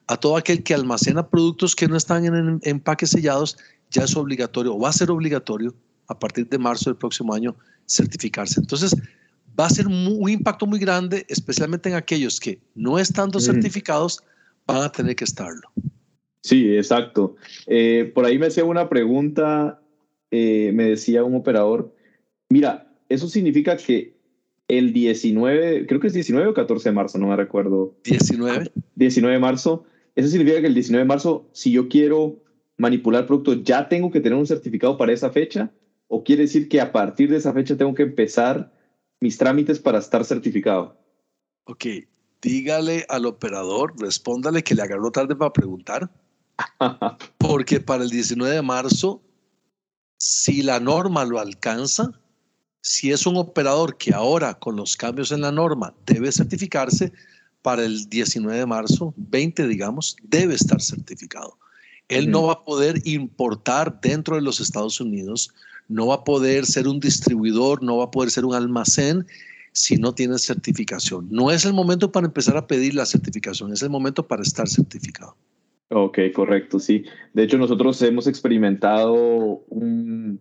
a 0.05 0.17
todo 0.17 0.37
aquel 0.37 0.61
que 0.61 0.75
almacena 0.75 1.27
productos 1.27 1.75
que 1.75 1.87
no 1.87 1.97
están 1.97 2.25
en 2.25 2.59
empaques 2.61 3.09
sellados, 3.09 3.57
ya 3.89 4.03
es 4.03 4.15
obligatorio 4.15 4.75
o 4.75 4.79
va 4.79 4.89
a 4.89 4.93
ser 4.93 5.09
obligatorio 5.09 5.73
a 6.07 6.19
partir 6.19 6.47
de 6.47 6.59
marzo 6.59 6.91
del 6.91 6.97
próximo 6.97 7.33
año 7.33 7.55
certificarse. 7.87 8.59
Entonces, 8.59 8.95
va 9.59 9.65
a 9.65 9.69
ser 9.69 9.87
un 9.87 10.29
impacto 10.29 10.65
muy 10.65 10.79
grande, 10.79 11.25
especialmente 11.29 11.89
en 11.89 11.95
aquellos 11.95 12.39
que 12.39 12.59
no 12.75 12.99
estando 12.99 13.39
certificados 13.39 14.23
van 14.65 14.83
a 14.83 14.91
tener 14.91 15.15
que 15.15 15.23
estarlo. 15.23 15.71
Sí, 16.41 16.75
exacto. 16.75 17.35
Eh, 17.65 18.11
por 18.13 18.25
ahí 18.25 18.37
me 18.37 18.47
hacía 18.47 18.63
una 18.63 18.87
pregunta, 18.87 19.81
eh, 20.31 20.71
me 20.73 20.85
decía 20.85 21.23
un 21.23 21.35
operador, 21.35 21.93
mira, 22.49 22.93
eso 23.09 23.27
significa 23.27 23.77
que 23.77 24.15
el 24.67 24.93
19, 24.93 25.87
creo 25.87 25.99
que 25.99 26.07
es 26.07 26.13
19 26.13 26.49
o 26.49 26.53
14 26.53 26.89
de 26.89 26.95
marzo, 26.95 27.17
no 27.17 27.27
me 27.27 27.35
recuerdo. 27.35 27.95
19. 28.03 28.71
19 28.95 29.33
de 29.33 29.39
marzo. 29.39 29.85
Eso 30.15 30.27
significa 30.29 30.61
que 30.61 30.67
el 30.67 30.73
19 30.73 31.03
de 31.03 31.07
marzo, 31.07 31.47
si 31.51 31.71
yo 31.71 31.87
quiero 31.87 32.43
manipular 32.77 33.25
productos, 33.25 33.63
ya 33.63 33.87
tengo 33.89 34.11
que 34.11 34.19
tener 34.19 34.37
un 34.37 34.45
certificado 34.45 34.97
para 34.97 35.13
esa 35.13 35.31
fecha, 35.31 35.71
o 36.07 36.23
quiere 36.23 36.43
decir 36.43 36.69
que 36.69 36.79
a 36.79 36.91
partir 36.91 37.29
de 37.29 37.37
esa 37.37 37.53
fecha 37.53 37.75
tengo 37.75 37.93
que 37.93 38.03
empezar 38.03 38.71
mis 39.19 39.37
trámites 39.37 39.79
para 39.79 39.99
estar 39.99 40.23
certificado. 40.25 40.97
Ok, 41.65 41.85
dígale 42.41 43.05
al 43.09 43.25
operador, 43.25 43.93
respóndale 43.99 44.63
que 44.63 44.75
le 44.75 44.83
agarró 44.83 45.11
tarde 45.11 45.35
para 45.35 45.53
preguntar, 45.53 46.09
porque 47.37 47.79
para 47.79 48.03
el 48.03 48.09
19 48.09 48.55
de 48.55 48.61
marzo, 48.61 49.21
si 50.17 50.63
la 50.63 50.79
norma 50.79 51.25
lo 51.25 51.39
alcanza, 51.39 52.11
si 52.81 53.11
es 53.11 53.25
un 53.25 53.37
operador 53.37 53.97
que 53.97 54.13
ahora 54.13 54.53
con 54.53 54.75
los 54.75 54.95
cambios 54.95 55.31
en 55.31 55.41
la 55.41 55.51
norma 55.51 55.93
debe 56.05 56.31
certificarse, 56.31 57.11
para 57.67 57.83
el 57.83 58.07
19 58.07 58.59
de 58.59 58.65
marzo, 58.65 59.13
20 59.17 59.67
digamos, 59.67 60.15
debe 60.23 60.53
estar 60.53 60.81
certificado. 60.81 61.57
Él 62.07 62.31
no 62.31 62.43
va 62.43 62.53
a 62.53 62.63
poder 62.63 63.01
importar 63.05 63.99
dentro 63.99 64.35
de 64.35 64.41
los 64.41 64.61
Estados 64.61 65.01
Unidos, 65.01 65.53
no 65.87 66.07
va 66.07 66.15
a 66.15 66.23
poder 66.23 66.65
ser 66.65 66.87
un 66.87 66.99
distribuidor, 66.99 67.83
no 67.83 67.97
va 67.97 68.05
a 68.05 68.11
poder 68.11 68.29
ser 68.29 68.45
un 68.45 68.53
almacén 68.53 69.25
si 69.71 69.97
no 69.97 70.13
tiene 70.13 70.37
certificación. 70.39 71.27
No 71.29 71.51
es 71.51 71.65
el 71.65 71.73
momento 71.73 72.11
para 72.11 72.25
empezar 72.25 72.57
a 72.57 72.67
pedir 72.67 72.95
la 72.95 73.05
certificación, 73.05 73.71
es 73.71 73.81
el 73.83 73.89
momento 73.89 74.27
para 74.27 74.41
estar 74.41 74.67
certificado. 74.67 75.35
Ok, 75.89 76.19
correcto, 76.33 76.79
sí. 76.79 77.05
De 77.33 77.43
hecho, 77.43 77.57
nosotros 77.57 78.01
hemos 78.01 78.27
experimentado 78.27 79.63
un, 79.69 80.39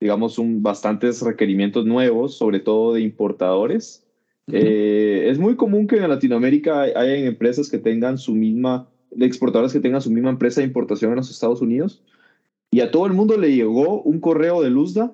digamos, 0.00 0.38
un, 0.38 0.62
bastantes 0.62 1.20
requerimientos 1.22 1.84
nuevos, 1.84 2.36
sobre 2.36 2.60
todo 2.60 2.94
de 2.94 3.00
importadores. 3.00 4.04
Eh, 4.52 5.26
es 5.30 5.38
muy 5.38 5.56
común 5.56 5.86
que 5.86 5.96
en 5.96 6.08
Latinoamérica 6.08 6.82
haya 6.82 7.16
empresas 7.16 7.70
que 7.70 7.78
tengan 7.78 8.18
su 8.18 8.34
misma, 8.34 8.88
de 9.10 9.26
exportadores 9.26 9.72
que 9.72 9.80
tengan 9.80 10.02
su 10.02 10.10
misma 10.10 10.30
empresa 10.30 10.60
de 10.60 10.66
importación 10.66 11.10
en 11.12 11.16
los 11.16 11.30
Estados 11.30 11.62
Unidos. 11.62 12.02
Y 12.74 12.80
a 12.80 12.90
todo 12.90 13.06
el 13.06 13.12
mundo 13.12 13.36
le 13.38 13.54
llegó 13.54 14.02
un 14.02 14.18
correo 14.18 14.60
de 14.60 14.70
Luzda 14.70 15.12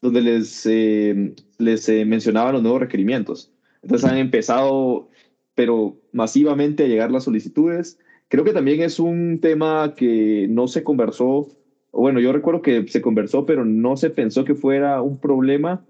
donde 0.00 0.20
les, 0.20 0.64
eh, 0.66 1.34
les 1.58 1.88
eh, 1.88 2.04
mencionaban 2.04 2.52
los 2.52 2.62
nuevos 2.62 2.80
requerimientos. 2.80 3.52
Entonces 3.82 4.08
han 4.08 4.16
empezado, 4.16 5.08
pero 5.56 5.96
masivamente 6.12 6.84
a 6.84 6.86
llegar 6.86 7.10
las 7.10 7.24
solicitudes. 7.24 7.98
Creo 8.28 8.44
que 8.44 8.52
también 8.52 8.80
es 8.80 9.00
un 9.00 9.40
tema 9.40 9.94
que 9.96 10.46
no 10.48 10.68
se 10.68 10.84
conversó 10.84 11.48
bueno, 11.92 12.20
yo 12.20 12.32
recuerdo 12.32 12.62
que 12.62 12.86
se 12.86 13.02
conversó, 13.02 13.44
pero 13.46 13.64
no 13.64 13.96
se 13.96 14.10
pensó 14.10 14.44
que 14.44 14.54
fuera 14.54 15.02
un 15.02 15.18
problema 15.18 15.84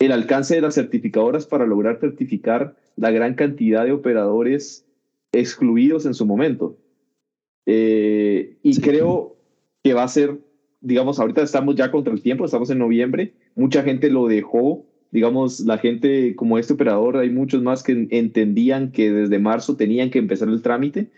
el 0.00 0.10
alcance 0.10 0.56
de 0.56 0.60
las 0.60 0.74
certificadoras 0.74 1.46
para 1.46 1.66
lograr 1.66 2.00
certificar 2.00 2.76
la 2.96 3.12
gran 3.12 3.34
cantidad 3.34 3.84
de 3.84 3.92
operadores 3.92 4.84
excluidos 5.30 6.06
en 6.06 6.14
su 6.14 6.26
momento. 6.26 6.76
Eh, 7.66 8.58
y 8.62 8.80
creo 8.80 9.36
que 9.82 9.94
va 9.94 10.04
a 10.04 10.08
ser, 10.08 10.38
digamos, 10.80 11.18
ahorita 11.18 11.42
estamos 11.42 11.74
ya 11.76 11.90
contra 11.90 12.12
el 12.12 12.22
tiempo, 12.22 12.44
estamos 12.44 12.70
en 12.70 12.78
noviembre, 12.78 13.34
mucha 13.54 13.82
gente 13.82 14.10
lo 14.10 14.26
dejó, 14.26 14.86
digamos, 15.10 15.60
la 15.60 15.78
gente 15.78 16.36
como 16.36 16.58
este 16.58 16.74
operador, 16.74 17.16
hay 17.16 17.30
muchos 17.30 17.62
más 17.62 17.82
que 17.82 18.06
entendían 18.10 18.92
que 18.92 19.10
desde 19.10 19.38
marzo 19.38 19.76
tenían 19.76 20.10
que 20.10 20.18
empezar 20.18 20.48
el 20.48 20.62
trámite. 20.62 21.10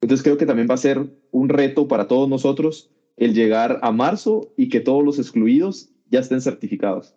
Entonces 0.00 0.22
creo 0.24 0.36
que 0.36 0.46
también 0.46 0.68
va 0.68 0.74
a 0.74 0.78
ser 0.78 1.06
un 1.30 1.48
reto 1.48 1.86
para 1.88 2.08
todos 2.08 2.28
nosotros 2.28 2.90
el 3.16 3.34
llegar 3.34 3.78
a 3.82 3.92
marzo 3.92 4.52
y 4.56 4.68
que 4.68 4.80
todos 4.80 5.04
los 5.04 5.18
excluidos 5.18 5.90
ya 6.10 6.20
estén 6.20 6.40
certificados. 6.40 7.14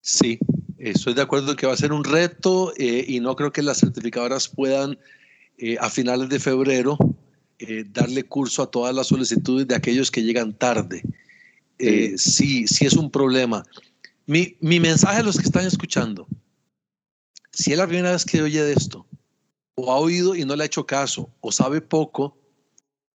Sí, 0.00 0.38
estoy 0.78 1.14
de 1.14 1.22
acuerdo 1.22 1.56
que 1.56 1.66
va 1.66 1.72
a 1.72 1.76
ser 1.76 1.92
un 1.92 2.04
reto 2.04 2.72
eh, 2.76 3.04
y 3.06 3.20
no 3.20 3.36
creo 3.36 3.52
que 3.52 3.62
las 3.62 3.78
certificadoras 3.78 4.48
puedan 4.48 4.98
eh, 5.56 5.76
a 5.80 5.88
finales 5.88 6.28
de 6.28 6.38
febrero 6.38 6.98
eh, 7.58 7.84
darle 7.88 8.24
curso 8.24 8.62
a 8.62 8.70
todas 8.70 8.94
las 8.94 9.08
solicitudes 9.08 9.66
de 9.66 9.74
aquellos 9.74 10.10
que 10.10 10.22
llegan 10.22 10.52
tarde. 10.52 11.02
sí, 11.78 12.66
sí 12.66 12.86
es 12.86 12.94
un 12.94 13.10
problema. 13.10 13.64
Mi, 14.26 14.56
mi 14.60 14.80
mensaje 14.80 15.20
a 15.20 15.22
los 15.22 15.36
que 15.38 15.44
están 15.44 15.66
escuchando, 15.66 16.26
si 17.52 17.72
es 17.72 17.78
la 17.78 17.86
primera 17.86 18.12
vez 18.12 18.24
que 18.24 18.42
oye 18.42 18.62
de 18.62 18.72
esto, 18.72 19.06
o 19.74 19.92
ha 19.92 19.96
oído 19.96 20.34
y 20.34 20.44
no 20.44 20.56
le 20.56 20.64
ha 20.64 20.66
hecho 20.66 20.86
caso, 20.86 21.32
o 21.40 21.52
sabe 21.52 21.80
poco, 21.80 22.36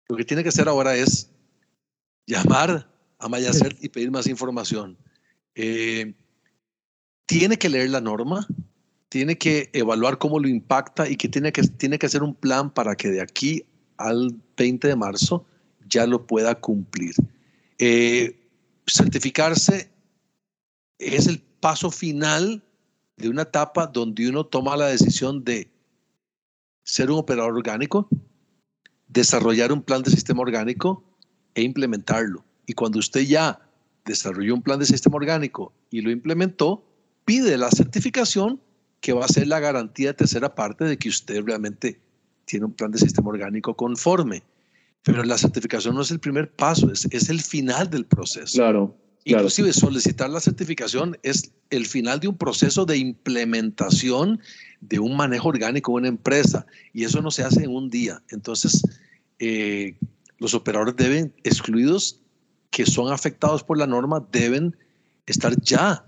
lo 0.08 0.16
que 0.16 0.24
tiene 0.24 0.42
que 0.42 0.50
hacer 0.50 0.68
ahora 0.68 0.94
es 0.96 1.30
llamar 2.26 2.90
a 3.18 3.28
Mayacer 3.28 3.76
y 3.80 3.88
pedir 3.88 4.10
más 4.10 4.26
información. 4.26 4.98
Eh, 5.54 6.14
tiene 7.26 7.58
que 7.58 7.68
leer 7.68 7.90
la 7.90 8.00
norma, 8.00 8.46
tiene 9.08 9.38
que 9.38 9.70
evaluar 9.72 10.18
cómo 10.18 10.38
lo 10.38 10.48
impacta 10.48 11.08
y 11.08 11.16
que 11.16 11.28
tiene 11.28 11.52
que, 11.52 11.62
tiene 11.62 11.98
que 11.98 12.06
hacer 12.06 12.22
un 12.22 12.34
plan 12.34 12.70
para 12.70 12.94
que 12.96 13.08
de 13.08 13.20
aquí 13.20 13.64
al 14.00 14.34
20 14.56 14.88
de 14.88 14.96
marzo 14.96 15.44
ya 15.88 16.06
lo 16.06 16.26
pueda 16.26 16.54
cumplir. 16.54 17.14
Eh, 17.78 18.36
certificarse 18.86 19.90
es 20.98 21.26
el 21.26 21.40
paso 21.60 21.90
final 21.90 22.62
de 23.16 23.28
una 23.28 23.42
etapa 23.42 23.86
donde 23.86 24.28
uno 24.28 24.44
toma 24.44 24.76
la 24.76 24.86
decisión 24.86 25.44
de 25.44 25.70
ser 26.82 27.10
un 27.10 27.18
operador 27.18 27.54
orgánico, 27.54 28.08
desarrollar 29.08 29.72
un 29.72 29.82
plan 29.82 30.02
de 30.02 30.10
sistema 30.10 30.40
orgánico 30.40 31.04
e 31.54 31.62
implementarlo. 31.62 32.44
Y 32.66 32.72
cuando 32.72 32.98
usted 32.98 33.22
ya 33.22 33.60
desarrolló 34.04 34.54
un 34.54 34.62
plan 34.62 34.78
de 34.78 34.86
sistema 34.86 35.16
orgánico 35.16 35.72
y 35.90 36.00
lo 36.00 36.10
implementó, 36.10 36.84
pide 37.24 37.58
la 37.58 37.70
certificación 37.70 38.60
que 39.00 39.12
va 39.12 39.24
a 39.24 39.28
ser 39.28 39.46
la 39.46 39.60
garantía 39.60 40.08
de 40.08 40.14
tercera 40.14 40.54
parte 40.54 40.84
de 40.84 40.96
que 40.96 41.08
usted 41.08 41.42
realmente 41.44 42.00
tiene 42.50 42.66
un 42.66 42.72
plan 42.72 42.90
de 42.90 42.98
sistema 42.98 43.28
orgánico 43.28 43.74
conforme. 43.74 44.42
Pero 45.02 45.22
la 45.22 45.38
certificación 45.38 45.94
no 45.94 46.02
es 46.02 46.10
el 46.10 46.20
primer 46.20 46.50
paso, 46.50 46.90
es, 46.92 47.06
es 47.10 47.30
el 47.30 47.40
final 47.40 47.88
del 47.88 48.04
proceso. 48.04 48.58
Claro. 48.58 48.96
Inclusive 49.24 49.72
solicitar 49.72 50.30
la 50.30 50.40
certificación 50.40 51.16
es 51.22 51.52
el 51.70 51.86
final 51.86 52.20
de 52.20 52.28
un 52.28 52.36
proceso 52.36 52.84
de 52.86 52.96
implementación 52.98 54.40
de 54.80 54.98
un 54.98 55.16
manejo 55.16 55.48
orgánico 55.48 55.92
de 55.92 55.96
una 55.98 56.08
empresa 56.08 56.66
y 56.92 57.04
eso 57.04 57.20
no 57.22 57.30
se 57.30 57.44
hace 57.44 57.64
en 57.64 57.70
un 57.70 57.88
día. 57.88 58.22
Entonces, 58.30 58.82
eh, 59.38 59.96
los 60.38 60.54
operadores 60.54 60.96
deben, 60.96 61.32
excluidos 61.44 62.20
que 62.70 62.86
son 62.86 63.12
afectados 63.12 63.62
por 63.62 63.78
la 63.78 63.86
norma, 63.86 64.26
deben 64.32 64.76
estar 65.26 65.54
ya 65.60 66.04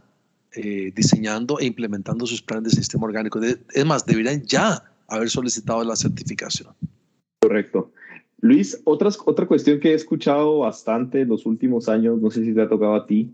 eh, 0.52 0.92
diseñando 0.94 1.58
e 1.60 1.66
implementando 1.66 2.26
sus 2.26 2.42
planes 2.42 2.72
de 2.72 2.78
sistema 2.78 3.04
orgánico. 3.04 3.40
es 3.42 3.84
más, 3.84 4.06
deberían 4.06 4.42
ya 4.42 4.91
haber 5.14 5.28
solicitado 5.28 5.84
la 5.84 5.96
certificación. 5.96 6.74
Correcto. 7.40 7.92
Luis, 8.40 8.80
otras, 8.84 9.18
otra 9.24 9.46
cuestión 9.46 9.78
que 9.78 9.90
he 9.90 9.94
escuchado 9.94 10.58
bastante 10.58 11.20
en 11.20 11.28
los 11.28 11.46
últimos 11.46 11.88
años, 11.88 12.20
no 12.20 12.30
sé 12.30 12.44
si 12.44 12.54
te 12.54 12.62
ha 12.62 12.68
tocado 12.68 12.94
a 12.94 13.06
ti, 13.06 13.30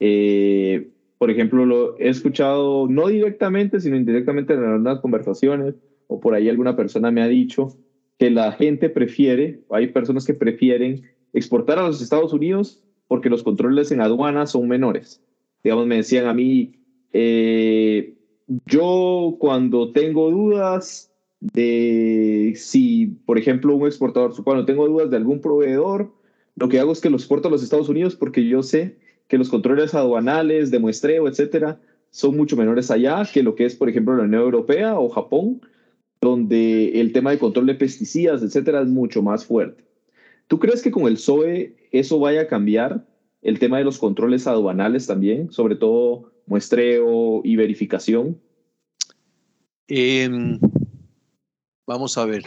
eh, 0.00 0.90
por 1.18 1.30
ejemplo, 1.30 1.66
lo 1.66 1.98
he 1.98 2.08
escuchado 2.08 2.86
no 2.88 3.08
directamente, 3.08 3.80
sino 3.80 3.96
indirectamente 3.96 4.54
en 4.54 4.64
algunas 4.64 5.00
conversaciones, 5.00 5.74
o 6.06 6.20
por 6.20 6.34
ahí 6.34 6.48
alguna 6.48 6.76
persona 6.76 7.10
me 7.10 7.22
ha 7.22 7.28
dicho 7.28 7.76
que 8.18 8.30
la 8.30 8.52
gente 8.52 8.88
prefiere, 8.88 9.60
hay 9.70 9.88
personas 9.88 10.24
que 10.24 10.34
prefieren 10.34 11.02
exportar 11.32 11.78
a 11.78 11.86
los 11.86 12.00
Estados 12.00 12.32
Unidos 12.32 12.82
porque 13.06 13.30
los 13.30 13.42
controles 13.42 13.90
en 13.90 14.00
aduanas 14.00 14.52
son 14.52 14.68
menores. 14.68 15.22
Digamos, 15.62 15.86
me 15.86 15.96
decían 15.96 16.26
a 16.26 16.34
mí, 16.34 16.72
eh, 17.12 18.14
yo 18.66 19.36
cuando 19.38 19.92
tengo 19.92 20.30
dudas 20.30 21.12
de 21.40 22.54
si, 22.56 23.06
por 23.26 23.38
ejemplo, 23.38 23.74
un 23.74 23.86
exportador, 23.86 24.32
cuando 24.42 24.64
tengo 24.64 24.86
dudas 24.88 25.10
de 25.10 25.16
algún 25.16 25.40
proveedor, 25.40 26.12
lo 26.56 26.68
que 26.68 26.80
hago 26.80 26.92
es 26.92 27.00
que 27.00 27.10
los 27.10 27.22
exporto 27.22 27.48
a 27.48 27.50
los 27.50 27.62
Estados 27.62 27.88
Unidos 27.88 28.16
porque 28.16 28.46
yo 28.46 28.62
sé 28.62 28.96
que 29.28 29.38
los 29.38 29.48
controles 29.48 29.94
aduanales, 29.94 30.70
de 30.70 30.78
muestreo, 30.78 31.28
etcétera, 31.28 31.80
son 32.10 32.36
mucho 32.36 32.56
menores 32.56 32.90
allá 32.90 33.22
que 33.32 33.42
lo 33.42 33.54
que 33.54 33.66
es, 33.66 33.76
por 33.76 33.88
ejemplo, 33.88 34.16
la 34.16 34.24
Unión 34.24 34.42
Europea 34.42 34.98
o 34.98 35.08
Japón, 35.08 35.60
donde 36.20 37.00
el 37.00 37.12
tema 37.12 37.30
de 37.30 37.38
control 37.38 37.66
de 37.66 37.74
pesticidas, 37.74 38.42
etcétera, 38.42 38.80
es 38.80 38.88
mucho 38.88 39.22
más 39.22 39.44
fuerte. 39.44 39.84
¿Tú 40.48 40.58
crees 40.58 40.82
que 40.82 40.90
con 40.90 41.06
el 41.06 41.18
SOE 41.18 41.76
eso 41.92 42.18
vaya 42.18 42.42
a 42.42 42.46
cambiar? 42.46 43.06
El 43.42 43.58
tema 43.58 43.78
de 43.78 43.84
los 43.84 43.98
controles 43.98 44.46
aduanales 44.46 45.06
también, 45.06 45.52
sobre 45.52 45.76
todo 45.76 46.32
muestreo 46.46 47.42
y 47.44 47.54
verificación. 47.56 48.40
Em, 49.86 50.58
vamos 51.88 52.18
a 52.18 52.26
ver. 52.26 52.44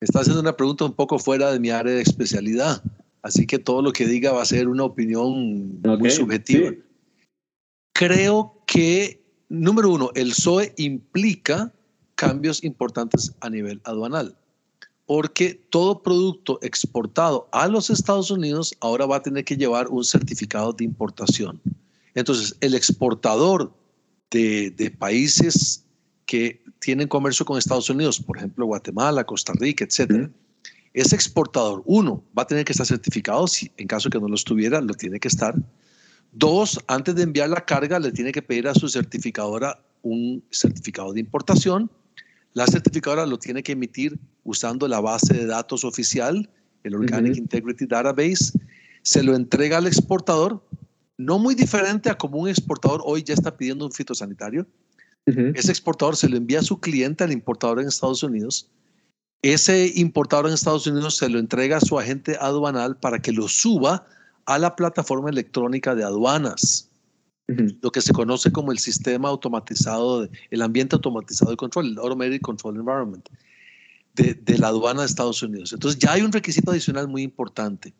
Está 0.00 0.20
haciendo 0.20 0.40
una 0.40 0.56
pregunta 0.56 0.84
un 0.84 0.94
poco 0.94 1.18
fuera 1.18 1.52
de 1.52 1.58
mi 1.58 1.70
área 1.70 1.92
de 1.92 2.00
especialidad, 2.00 2.82
así 3.20 3.46
que 3.46 3.58
todo 3.58 3.82
lo 3.82 3.92
que 3.92 4.06
diga 4.06 4.32
va 4.32 4.42
a 4.42 4.46
ser 4.46 4.68
una 4.68 4.84
opinión 4.84 5.82
muy 5.82 6.10
subjetiva. 6.10 6.72
Creo 7.92 8.62
que, 8.66 9.20
número 9.48 9.90
uno, 9.90 10.10
el 10.14 10.32
SOE 10.32 10.72
implica 10.76 11.72
cambios 12.14 12.62
importantes 12.62 13.34
a 13.40 13.50
nivel 13.50 13.80
aduanal. 13.84 14.34
porque 15.06 15.54
todo 15.70 16.02
producto 16.02 16.58
exportado 16.60 17.48
a 17.52 17.66
los 17.66 17.88
Estados 17.88 18.30
Unidos 18.30 18.74
ahora 18.80 19.06
va 19.06 19.16
a 19.16 19.22
tener 19.22 19.42
que 19.42 19.56
llevar 19.56 19.88
un 19.88 20.04
certificado 20.04 20.74
de 20.74 20.84
importación. 20.84 21.62
Entonces, 22.14 22.54
el 22.60 22.74
exportador 22.74 23.72
de, 24.30 24.94
países 24.98 25.87
que 26.28 26.62
tienen 26.78 27.08
comercio 27.08 27.46
con 27.46 27.56
Estados 27.56 27.88
Unidos, 27.88 28.20
por 28.20 28.36
ejemplo, 28.36 28.66
Guatemala, 28.66 29.24
Costa 29.24 29.54
Rica, 29.58 29.84
etcétera, 29.84 30.30
ese 30.92 31.16
exportador, 31.16 31.82
uno, 31.86 32.22
va 32.38 32.42
a 32.42 32.46
tener 32.46 32.66
que 32.66 32.72
estar 32.72 32.86
certificado, 32.86 33.46
si 33.46 33.72
en 33.78 33.86
caso 33.88 34.10
que 34.10 34.20
no 34.20 34.28
lo 34.28 34.34
estuviera, 34.34 34.82
lo 34.82 34.92
tiene 34.92 35.18
que 35.18 35.28
estar. 35.28 35.54
Dos, 36.32 36.78
antes 36.86 37.14
de 37.14 37.22
enviar 37.22 37.48
la 37.48 37.64
carga, 37.64 37.98
le 37.98 38.12
tiene 38.12 38.30
que 38.30 38.42
pedir 38.42 38.68
a 38.68 38.74
su 38.74 38.90
certificadora 38.90 39.80
un 40.02 40.44
certificado 40.50 41.14
de 41.14 41.20
importación. 41.20 41.90
La 42.52 42.66
certificadora 42.66 43.24
lo 43.24 43.38
tiene 43.38 43.62
que 43.62 43.72
emitir 43.72 44.18
usando 44.44 44.86
la 44.86 45.00
base 45.00 45.32
de 45.32 45.46
datos 45.46 45.82
oficial, 45.82 46.50
el 46.84 46.94
Organic 46.94 47.38
Integrity 47.38 47.86
Database. 47.86 48.52
Se 49.00 49.22
lo 49.22 49.34
entrega 49.34 49.78
al 49.78 49.86
exportador, 49.86 50.62
no 51.16 51.38
muy 51.38 51.54
diferente 51.54 52.10
a 52.10 52.18
como 52.18 52.36
un 52.36 52.50
exportador 52.50 53.00
hoy 53.06 53.22
ya 53.22 53.32
está 53.32 53.56
pidiendo 53.56 53.86
un 53.86 53.92
fitosanitario. 53.92 54.66
Ese 55.26 55.70
exportador 55.70 56.16
se 56.16 56.28
lo 56.28 56.36
envía 56.36 56.60
a 56.60 56.62
su 56.62 56.80
cliente, 56.80 57.22
al 57.22 57.32
importador 57.32 57.80
en 57.80 57.88
Estados 57.88 58.22
Unidos. 58.22 58.70
Ese 59.42 59.92
importador 59.94 60.46
en 60.46 60.54
Estados 60.54 60.86
Unidos 60.86 61.16
se 61.16 61.28
lo 61.28 61.38
entrega 61.38 61.76
a 61.76 61.80
su 61.80 61.98
agente 61.98 62.36
aduanal 62.40 62.96
para 62.96 63.20
que 63.20 63.32
lo 63.32 63.46
suba 63.46 64.06
a 64.46 64.58
la 64.58 64.74
plataforma 64.74 65.28
electrónica 65.28 65.94
de 65.94 66.02
aduanas, 66.02 66.90
lo 67.46 67.92
que 67.92 68.00
se 68.00 68.12
conoce 68.12 68.50
como 68.50 68.72
el 68.72 68.78
sistema 68.78 69.28
automatizado, 69.28 70.28
el 70.50 70.62
ambiente 70.62 70.96
automatizado 70.96 71.50
de 71.50 71.56
control, 71.56 71.88
el 71.88 71.98
Automated 71.98 72.40
Control 72.40 72.76
Environment, 72.76 73.28
de, 74.14 74.34
de 74.34 74.58
la 74.58 74.68
aduana 74.68 75.02
de 75.02 75.06
Estados 75.06 75.42
Unidos. 75.42 75.72
Entonces 75.74 76.00
ya 76.00 76.12
hay 76.12 76.22
un 76.22 76.32
requisito 76.32 76.70
adicional 76.70 77.06
muy 77.06 77.22
importante 77.22 77.92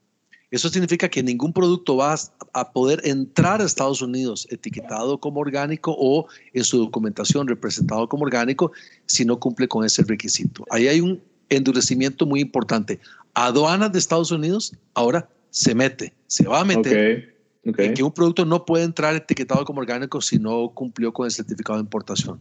eso 0.51 0.69
significa 0.71 1.09
que 1.09 1.23
ningún 1.23 1.53
producto 1.53 1.97
va 1.97 2.17
a 2.55 2.73
poder 2.73 3.01
entrar 3.05 3.61
a 3.61 3.65
Estados 3.65 4.01
Unidos 4.01 4.47
etiquetado 4.51 5.19
como 5.19 5.41
orgánico 5.41 5.95
o 5.99 6.27
en 6.55 6.65
su 6.65 6.79
documentación 6.79 7.47
representado 7.49 8.09
como 8.09 8.25
orgánico 8.25 8.73
si 9.07 9.25
no 9.25 9.39
cumple 9.39 9.69
con 9.69 9.85
ese 9.85 10.03
requisito. 10.05 10.65
Ahí 10.71 10.89
hay 10.89 11.01
un 11.01 11.23
endurecimiento 11.51 12.25
muy 12.25 12.41
importante. 12.41 12.99
Aduanas 13.35 13.93
de 13.93 13.99
Estados 13.99 14.31
Unidos 14.31 14.73
ahora 14.95 15.29
se 15.51 15.75
mete, 15.75 16.15
se 16.27 16.47
va 16.47 16.61
a 16.61 16.65
meter 16.65 17.35
en 17.65 17.95
que 17.95 18.03
un 18.03 18.13
producto 18.13 18.47
no 18.47 18.65
puede 18.65 18.85
entrar 18.85 19.15
etiquetado 19.15 19.65
como 19.67 19.81
orgánico 19.81 20.21
si 20.23 20.39
no 20.39 20.71
cumplió 20.71 21.13
con 21.13 21.27
el 21.27 21.33
certificado 21.33 21.79
de 21.79 21.83
importación. 21.83 22.41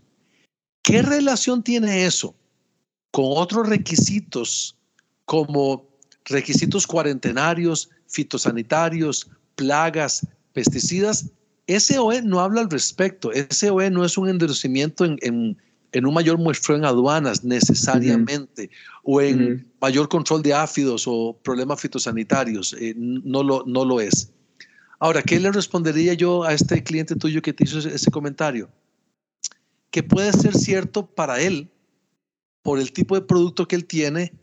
¿Qué 0.81 1.01
relación 1.01 1.61
tiene 1.61 2.05
eso 2.05 2.33
con 3.11 3.25
otros 3.27 3.67
requisitos 3.67 4.77
como 5.25 5.85
requisitos 6.23 6.87
cuarentenarios, 6.87 7.89
fitosanitarios, 8.17 9.29
plagas, 9.55 10.25
pesticidas, 10.53 11.29
SOE 11.67 12.21
no 12.23 12.39
habla 12.39 12.61
al 12.61 12.69
respecto. 12.69 13.31
SOE 13.49 13.89
no 13.91 14.03
es 14.03 14.17
un 14.17 14.29
endurecimiento 14.29 15.05
en, 15.05 15.57
un 15.93 16.13
mayor 16.13 16.37
muestreo 16.37 16.77
en 16.77 16.85
aduanas 16.85 17.43
necesariamente 17.43 18.69
o 19.03 19.21
en 19.21 19.67
mayor 19.81 20.07
control 20.09 20.41
de 20.41 20.53
áfidos 20.53 21.03
o 21.05 21.37
problemas 21.43 21.81
fitosanitarios. 21.81 22.75
Eh, 22.79 22.93
no, 22.97 23.43
lo, 23.43 23.63
no 23.67 23.85
lo 23.85 23.99
es. 23.99 24.31
Ahora, 24.99 25.21
¿qué 25.21 25.39
le 25.39 25.51
respondería 25.51 26.13
yo 26.13 26.43
a 26.43 26.53
este 26.53 26.83
cliente 26.83 27.15
tuyo 27.15 27.41
que 27.41 27.53
te 27.53 27.65
hizo 27.65 27.79
ese, 27.79 28.09
comentario? 28.09 28.69
Que 29.91 30.01
puede 30.01 30.33
ser 30.33 30.55
cierto 30.55 31.05
para 31.05 31.39
él 31.41 31.69
por 32.63 32.79
el 32.79 32.91
tipo 32.91 33.15
de 33.15 33.21
producto 33.21 33.67
que 33.67 33.75
él 33.75 33.85
tiene, 33.85 34.33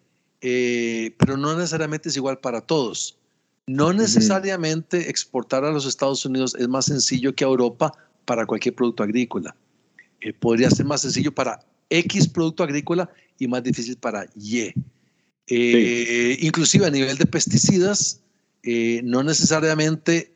eh, 0.40 1.14
pero 1.18 1.36
no 1.36 1.56
necesariamente 1.56 2.08
es 2.08 2.16
igual 2.16 2.38
para 2.38 2.60
todos. 2.60 3.18
No 3.66 3.92
necesariamente 3.92 5.08
exportar 5.08 5.64
a 5.64 5.72
los 5.72 5.86
Estados 5.86 6.24
Unidos 6.26 6.54
es 6.58 6.68
más 6.68 6.86
sencillo 6.86 7.34
que 7.34 7.44
a 7.44 7.48
Europa 7.48 7.92
para 8.26 8.44
cualquier 8.44 8.74
producto 8.74 9.02
agrícola. 9.02 9.56
Eh, 10.20 10.32
podría 10.32 10.70
ser 10.70 10.86
más 10.86 11.02
sencillo 11.02 11.34
para 11.34 11.60
X 11.90 12.28
producto 12.28 12.62
agrícola 12.62 13.10
y 13.38 13.48
más 13.48 13.62
difícil 13.62 13.96
para 13.96 14.26
Y. 14.34 14.72
Eh, 15.46 16.38
inclusive 16.40 16.86
a 16.86 16.90
nivel 16.90 17.16
de 17.16 17.26
pesticidas, 17.26 18.20
eh, 18.62 19.00
no 19.04 19.22
necesariamente 19.22 20.32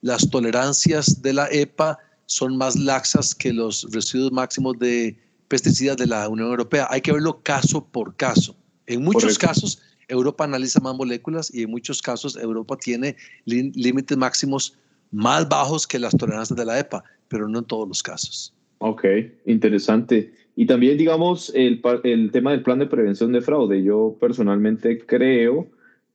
las 0.00 0.30
tolerancias 0.30 1.22
de 1.22 1.32
la 1.32 1.48
EPA 1.50 1.98
son 2.26 2.56
más 2.56 2.76
laxas 2.76 3.34
que 3.34 3.52
los 3.52 3.86
residuos 3.90 4.32
máximos 4.32 4.78
de 4.78 5.16
pesticidas 5.48 5.96
de 5.96 6.06
la 6.06 6.28
Unión 6.28 6.48
Europea. 6.48 6.86
Hay 6.90 7.00
que 7.00 7.12
verlo 7.12 7.42
caso 7.42 7.84
por 7.84 8.16
caso. 8.16 8.56
En 8.86 9.02
muchos 9.02 9.38
casos 9.38 9.80
Europa 10.08 10.44
analiza 10.44 10.80
más 10.80 10.94
moléculas 10.96 11.52
y 11.54 11.62
en 11.62 11.70
muchos 11.70 12.02
casos 12.02 12.36
Europa 12.36 12.76
tiene 12.76 13.16
límites 13.44 14.16
máximos 14.16 14.78
más 15.10 15.48
bajos 15.48 15.86
que 15.86 15.98
las 15.98 16.16
tolerancias 16.16 16.56
de 16.56 16.64
la 16.64 16.78
EPA, 16.78 17.04
pero 17.28 17.48
no 17.48 17.60
en 17.60 17.64
todos 17.64 17.88
los 17.88 18.02
casos. 18.02 18.54
Ok, 18.78 19.04
interesante. 19.46 20.34
Y 20.56 20.66
también, 20.66 20.98
digamos, 20.98 21.52
el, 21.54 21.80
el 22.04 22.30
tema 22.30 22.50
del 22.50 22.62
plan 22.62 22.78
de 22.78 22.86
prevención 22.86 23.32
de 23.32 23.40
fraude. 23.40 23.82
Yo 23.82 24.16
personalmente 24.20 25.04
creo 25.04 25.68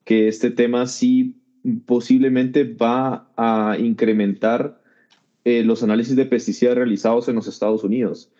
que 0.03 0.27
este 0.27 0.51
tema 0.51 0.85
sí 0.87 1.35
posiblemente 1.85 2.63
va 2.63 3.29
a 3.35 3.77
incrementar 3.77 4.81
eh, 5.45 5.63
los 5.63 5.83
análisis 5.83 6.15
de 6.15 6.25
pesticidas 6.25 6.75
realizados 6.75 7.27
en 7.27 7.35
los 7.35 7.47
Estados 7.47 7.83
Unidos. 7.83 8.31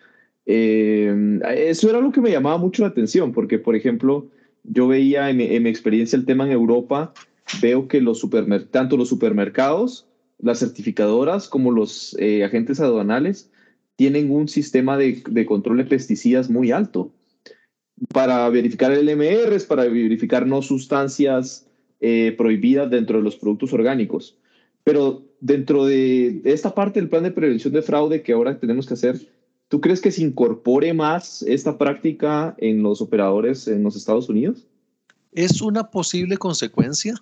Eh, 0.46 1.40
eso 1.56 1.90
era 1.90 2.00
lo 2.00 2.12
que 2.12 2.20
me 2.20 2.30
llamaba 2.30 2.58
mucho 2.58 2.82
la 2.82 2.88
atención, 2.88 3.32
porque, 3.32 3.58
por 3.58 3.76
ejemplo, 3.76 4.30
yo 4.64 4.88
veía 4.88 5.30
en 5.30 5.36
mi, 5.36 5.68
experiencia 5.68 6.16
el 6.16 6.24
tema 6.24 6.44
en 6.44 6.52
Europa, 6.52 7.12
veo 7.60 7.88
que 7.88 8.00
los 8.00 8.26
tanto 8.70 8.96
los 8.96 9.08
supermercados, 9.08 10.06
las 10.38 10.58
certificadoras 10.58 11.48
como 11.48 11.70
los 11.70 12.16
eh, 12.18 12.44
agentes 12.44 12.80
aduanales 12.80 13.50
tienen 13.96 14.30
un 14.30 14.48
sistema 14.48 14.96
de, 14.96 15.22
control 15.46 15.78
de 15.78 15.84
pesticidas 15.84 16.48
muy 16.48 16.70
alto 16.70 17.12
para 18.14 18.48
verificar 18.48 18.92
LMRs, 18.92 19.64
para 19.66 19.84
verificar 19.84 20.46
no 20.46 20.62
sustancias 20.62 21.66
eh, 22.00 22.34
prohibidas 22.38 22.90
dentro 22.90 23.18
de 23.18 23.24
los 23.24 23.36
productos 23.36 23.74
orgánicos. 23.74 24.38
Pero 24.84 25.22
dentro 25.40 25.84
de 25.84 26.40
esta 26.44 26.74
parte 26.74 26.98
del 26.98 27.10
plan 27.10 27.24
de 27.24 27.30
prevención 27.30 27.74
de 27.74 27.82
fraude 27.82 28.22
que 28.22 28.32
ahora 28.32 28.58
tenemos 28.58 28.86
que 28.86 28.94
hacer, 28.94 29.20
¿Tú 29.70 29.80
crees 29.80 30.00
que 30.00 30.10
se 30.10 30.22
incorpore 30.22 30.92
más 30.92 31.42
esta 31.42 31.78
práctica 31.78 32.56
en 32.58 32.82
los 32.82 33.00
operadores 33.00 33.68
en 33.68 33.84
los 33.84 33.94
Estados 33.94 34.28
Unidos? 34.28 34.66
Es 35.30 35.62
una 35.62 35.92
posible 35.92 36.36
consecuencia, 36.38 37.14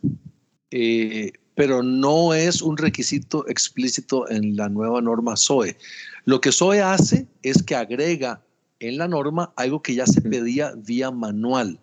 eh, 0.71 1.33
pero 1.55 1.83
no 1.83 2.33
es 2.33 2.63
un 2.63 2.79
requisito 2.79 3.47
explícito 3.49 4.27
en 4.31 4.57
la 4.57 4.71
nueva 4.71 5.03
norma 5.03 5.37
SOE. 5.37 5.77
Lo 6.25 6.41
que 6.41 6.51
SOE 6.51 6.81
hace 6.81 7.27
es 7.43 7.63
que 7.63 7.75
agrega 7.75 8.43
en 8.81 8.97
la 8.97 9.09
norma 9.09 9.53
algo 9.57 9.83
que 9.83 9.95
ya 9.95 10.07
se 10.07 10.23
pedía 10.23 10.73
vía 10.75 11.11
manual. 11.11 11.79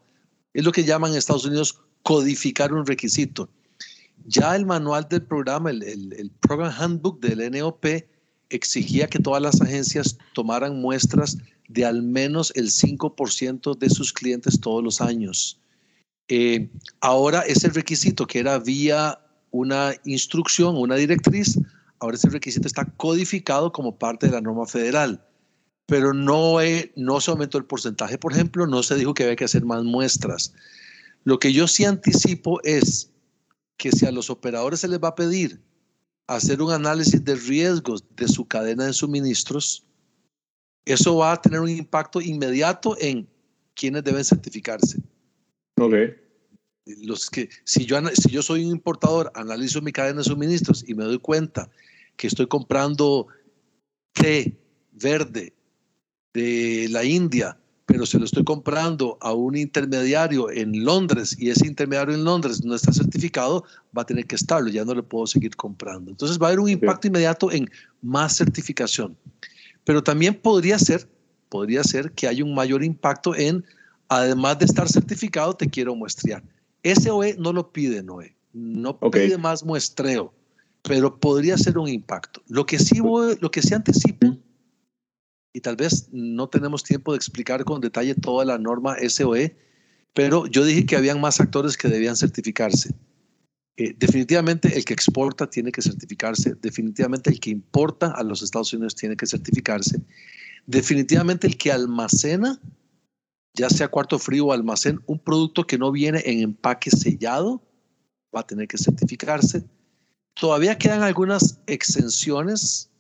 Es 0.56 0.66
lo 0.66 0.72
que 0.72 0.84
llaman 0.84 1.12
en 1.12 1.20
Estados 1.20 1.46
Unidos 1.46 1.80
codificar 2.02 2.74
un 2.74 2.88
requisito. 2.88 3.50
Ya 4.26 4.56
el 4.56 4.66
manual 4.66 5.06
del 5.12 5.22
programa, 5.22 5.70
el, 5.70 5.84
el 5.84 6.32
Program 6.40 6.74
Handbook 6.76 7.20
del 7.20 7.52
NOP, 7.52 7.86
exigía 8.50 9.08
que 9.08 9.20
todas 9.20 9.42
las 9.42 9.62
agencias 9.62 10.18
tomaran 10.34 10.80
muestras 10.80 11.38
de 11.68 11.86
al 11.86 12.04
menos 12.04 12.52
el 12.56 12.70
5% 12.70 13.78
de 13.78 13.90
sus 13.90 14.14
clientes 14.14 14.60
todos 14.60 14.84
los 14.84 15.02
años. 15.02 15.60
Eh, 16.28 16.70
ahora 17.02 17.42
ese 17.42 17.70
requisito 17.70 18.26
que 18.26 18.40
era 18.40 18.58
vía 18.60 19.20
una 19.52 19.94
instrucción, 20.06 20.76
una 20.76 20.96
directriz, 20.96 21.60
ahora 22.00 22.18
ese 22.18 22.30
requisito 22.30 22.68
está 22.68 22.86
codificado 22.86 23.72
como 23.72 23.98
parte 23.98 24.28
de 24.28 24.34
la 24.34 24.42
norma 24.42 24.66
federal, 24.66 25.24
pero 25.86 26.14
no, 26.14 26.58
no 26.96 27.22
se 27.22 27.32
aumentó 27.32 27.58
el 27.58 27.66
porcentaje, 27.66 28.18
por 28.18 28.34
ejemplo, 28.34 28.68
no 28.68 28.84
se 28.84 28.96
dijo 28.96 29.14
que 29.14 29.24
había 29.24 29.36
que 29.36 29.46
hacer 29.46 29.64
más 29.64 29.84
muestras. 29.84 30.54
Lo 31.24 31.40
que 31.40 31.54
yo 31.54 31.68
sí 31.68 31.86
anticipo 31.86 32.60
es 32.64 33.12
que 33.78 33.92
si 33.92 34.06
a 34.06 34.12
los 34.12 34.30
operadores 34.30 34.80
se 34.80 34.88
les 34.88 35.00
va 35.00 35.10
a 35.10 35.16
pedir 35.16 35.62
hacer 36.28 36.62
un 36.62 36.72
análisis 36.72 37.24
de 37.24 37.36
riesgos 37.36 38.04
de 38.16 38.28
su 38.28 38.46
cadena 38.46 38.86
de 38.86 38.94
suministros, 38.94 39.86
eso 40.86 41.18
va 41.18 41.34
a 41.34 41.42
tener 41.42 41.60
un 41.60 41.70
impacto 41.70 42.22
inmediato 42.22 42.96
en 43.00 43.28
quienes 43.74 44.04
deben 44.04 44.24
certificarse. 44.24 45.00
Ok. 45.80 45.94
Los 46.86 47.30
que, 47.30 47.50
si 47.64 47.86
yo, 47.86 47.98
si 48.14 48.30
yo 48.30 48.42
soy 48.42 48.66
un 48.66 48.72
importador, 48.72 49.32
analizo 49.36 49.82
mi 49.82 49.92
cadena 49.92 50.20
de 50.20 50.26
suministros 50.26 50.88
y 50.88 50.94
me 50.94 51.04
doy 51.04 51.18
cuenta 51.18 51.70
que 52.16 52.28
estoy 52.28 52.48
comprando 52.48 53.28
té 54.14 54.58
verde 54.92 55.54
de 56.34 56.88
la 56.90 57.04
India 57.04 57.58
pero 57.86 58.06
si 58.06 58.18
lo 58.18 58.26
estoy 58.26 58.44
comprando 58.44 59.18
a 59.22 59.34
un 59.34 59.56
intermediario 59.56 60.50
en 60.50 60.84
Londres 60.84 61.36
y 61.40 61.50
ese 61.50 61.68
intermediario 61.68 62.16
en 62.16 62.24
Londres 62.24 62.64
no 62.64 62.76
está 62.76 62.92
certificado, 62.92 63.64
va 63.96 64.02
a 64.02 64.06
tener 64.06 64.26
que 64.26 64.36
estarlo, 64.36 64.70
ya 64.70 64.84
no 64.84 64.96
le 64.96 65.04
puedo 65.04 65.28
seguir 65.28 65.56
comprando. 65.56 66.12
Entonces 66.12 66.40
va 66.40 66.48
a 66.48 66.50
haber 66.50 66.60
un 66.60 66.70
impacto 66.70 67.08
inmediato 67.08 67.52
en 67.52 67.70
más 68.02 68.36
certificación. 68.36 69.16
Pero 69.84 70.04
también 70.04 70.34
podría 70.34 70.80
ser, 70.80 71.08
podría 71.50 71.84
ser 71.84 72.12
que 72.12 72.28
haya 72.28 72.44
un 72.44 72.56
mayor 72.56 72.84
impacto 72.84 73.36
en 73.36 73.64
además 74.10 74.60
de 74.60 74.66
estar 74.66 74.88
certificado, 74.90 75.54
te 75.56 75.68
quiero 75.68 75.96
muestrear. 75.96 76.44
SOE 76.84 77.36
no 77.40 77.54
lo 77.54 77.72
pide, 77.72 78.04
Noé, 78.04 78.36
no 78.54 79.00
pide 79.00 79.38
más 79.38 79.64
muestreo, 79.64 80.34
pero 80.84 81.18
podría 81.20 81.58
ser 81.58 81.78
un 81.78 81.88
impacto. 81.88 82.42
Lo 82.48 82.66
que 82.66 82.80
sí, 82.80 83.00
lo 83.00 83.52
que 83.52 83.62
sí 83.62 83.74
anticipo, 83.74 84.35
y 85.56 85.62
tal 85.62 85.78
vez 85.78 86.10
no 86.12 86.50
tenemos 86.50 86.84
tiempo 86.84 87.14
de 87.14 87.18
explicar 87.18 87.64
con 87.64 87.80
detalle 87.80 88.14
toda 88.14 88.44
la 88.44 88.58
norma 88.58 88.98
SOE, 89.08 89.56
pero 90.14 90.48
yo 90.48 90.66
dije 90.66 90.86
que 90.86 90.98
habían 90.98 91.22
más 91.22 91.40
actores 91.40 91.78
que 91.78 91.88
debían 91.88 92.18
certificarse. 92.18 92.94
Eh, 93.78 93.96
definitivamente 93.98 94.76
el 94.76 94.84
que 94.84 94.94
exporta 94.94 95.50
tiene 95.50 95.72
que 95.72 95.82
certificarse, 95.82 96.56
definitivamente 96.56 97.30
el 97.30 97.40
que 97.40 97.52
importa 97.52 98.12
a 98.12 98.24
los 98.24 98.42
Estados 98.42 98.74
Unidos 98.74 98.96
tiene 98.96 99.16
que 99.16 99.26
certificarse, 99.26 100.02
definitivamente 100.66 101.48
el 101.48 101.56
que 101.56 101.72
almacena, 101.72 102.60
ya 103.54 103.70
sea 103.70 103.88
cuarto 103.88 104.20
frío 104.20 104.48
o 104.48 104.52
almacén, 104.52 105.00
un 105.06 105.20
producto 105.20 105.66
que 105.66 105.78
no 105.78 105.90
viene 105.90 106.22
en 106.26 106.42
empaque 106.42 106.92
sellado, 106.92 107.64
va 108.36 108.42
a 108.42 108.48
tener 108.48 108.68
que 108.68 108.78
certificarse. 108.78 109.64
Todavía 110.34 110.78
quedan 110.78 111.02
algunas 111.02 111.62
exenciones 111.66 112.92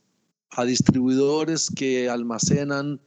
a 0.51 0.65
distribuidores 0.65 1.69
que 1.75 2.09
almacenan 2.09 2.99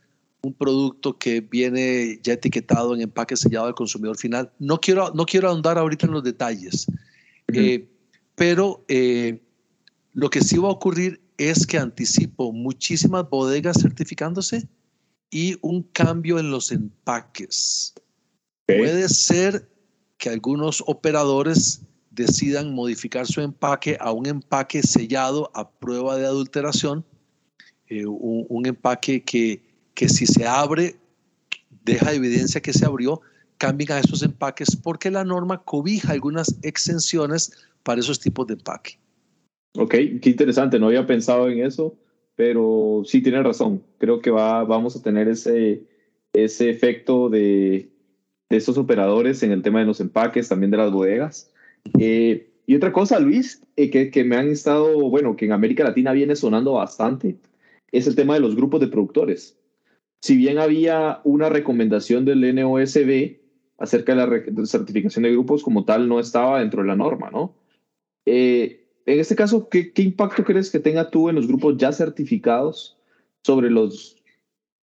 un 0.42 0.55
producto 0.55 1.18
que 1.18 1.40
viene 1.40 2.20
ya 2.22 2.35
etiquetado 2.35 2.94
en 2.94 3.03
empaque 3.03 3.37
sellado 3.37 3.66
al 3.66 3.74
consumidor 3.74 4.16
final. 4.16 4.53
No 4.59 4.81
quiero, 4.81 5.12
no 5.14 5.27
quiero 5.27 5.48
ahondar 5.48 5.79
ahorita 5.79 6.07
en 6.07 6.12
los 6.12 6.22
detalles, 6.22 6.87
eh, 7.48 7.88
pero 8.35 8.85
eh, 8.88 9.42
lo 10.12 10.31
que 10.31 10.40
sí 10.40 10.59
va 10.59 10.68
a 10.68 10.72
ocurrir 10.72 11.20
es 11.38 11.66
que 11.66 11.79
anticipo 11.79 12.53
muchísimas 12.53 13.29
bodegas 13.29 13.81
certificándose 13.81 14.68
y 15.31 15.57
un 15.61 15.83
cambio 15.83 16.38
en 16.38 16.51
los 16.51 16.72
empaques. 16.72 17.94
Puede 18.66 19.09
ser 19.09 19.68
que 20.18 20.29
algunos 20.29 20.83
operadores 20.87 21.83
decidan 22.11 22.74
modificar 22.74 23.27
su 23.27 23.40
empaque 23.40 23.96
a 24.01 24.12
un 24.12 24.27
empaque 24.27 24.83
sellado 24.83 25.51
a 25.55 25.70
prueba 25.70 26.16
de 26.16 26.27
adulteración, 26.27 27.05
eh, 27.88 28.07
un, 28.07 28.66
empaque 28.66 29.22
que, 29.22 29.62
que 29.94 30.09
si 30.09 30.27
se 30.27 30.46
abre 30.46 30.96
deja 31.85 32.12
evidencia 32.12 32.61
que 32.61 32.72
se 32.72 32.85
abrió, 32.85 33.20
cambien 33.57 33.92
a 33.92 33.98
esos 33.98 34.22
empaques 34.22 34.77
porque 34.77 35.11
la 35.11 35.24
norma 35.24 35.62
cobija 35.62 36.12
algunas 36.12 36.59
exenciones 36.62 37.53
para 37.83 38.01
esos 38.01 38.20
tipos 38.20 38.46
de 38.46 38.55
empaque. 38.55 38.98
Ok, 39.77 39.90
qué 40.20 40.31
interesante, 40.31 40.79
no 40.79 40.87
había 40.87 41.07
pensado 41.07 41.48
en 41.48 41.64
eso, 41.64 41.96
pero 42.37 43.03
sí 43.05 43.22
tiene 43.22 43.42
razón. 43.42 43.83
Creo 43.98 44.20
que 44.20 44.31
va, 44.31 44.64
vamos 44.64 44.96
a 44.96 45.03
tener 45.03 45.29
ese, 45.29 45.83
ese 46.33 46.70
efecto 46.70 47.29
de, 47.29 47.88
de 48.48 48.57
estos 48.57 48.79
operadores 48.79 49.42
en 49.42 49.53
el 49.53 49.62
tema 49.62 49.81
de 49.81 49.87
los 49.87 50.01
empaques, 50.01 50.48
también 50.48 50.70
de 50.70 50.79
las 50.79 50.92
bodegas. 50.92 51.53
Eh, 51.98 52.51
y 52.66 52.74
otra 52.74 52.92
cosa, 52.92 53.18
Luis, 53.18 53.62
eh, 53.77 53.90
que, 53.90 54.11
que 54.11 54.24
me 54.24 54.37
han 54.37 54.51
estado, 54.51 55.09
bueno, 55.09 55.37
que 55.37 55.46
en 55.46 55.53
América 55.53 55.85
Latina 55.85 56.12
viene 56.12 56.37
sonando 56.37 56.74
bastante, 56.74 57.37
es 57.92 58.07
el 58.07 58.16
tema 58.16 58.35
de 58.35 58.40
los 58.40 58.55
grupos 58.55 58.81
de 58.81 58.88
productores. 58.88 59.59
Si 60.20 60.37
bien 60.37 60.59
había 60.59 61.20
una 61.24 61.48
recomendación 61.48 62.24
del 62.24 62.55
NOSB 62.55 63.38
acerca 63.79 64.14
de 64.14 64.53
la 64.53 64.66
certificación 64.66 65.22
de 65.22 65.33
grupos 65.33 65.62
como 65.62 65.85
tal 65.85 66.09
no 66.09 66.18
estaba 66.18 66.61
dentro 66.61 66.83
de 66.83 66.88
la 66.88 66.96
norma, 66.96 67.31
¿no? 67.31 67.55
Eh, 68.27 68.85
en 69.07 69.20
este 69.20 69.37
caso, 69.37 69.68
¿qué, 69.68 69.92
¿qué, 69.92 70.03
impacto 70.03 70.44
crees 70.44 70.70
que 70.70 70.81
tenga 70.81 71.11
tú 71.11 71.29
en 71.29 71.37
los 71.37 71.46
grupos 71.46 71.79
ya 71.79 71.92
certificados 71.92 72.98
sobre 73.42 73.70
los, 73.70 74.18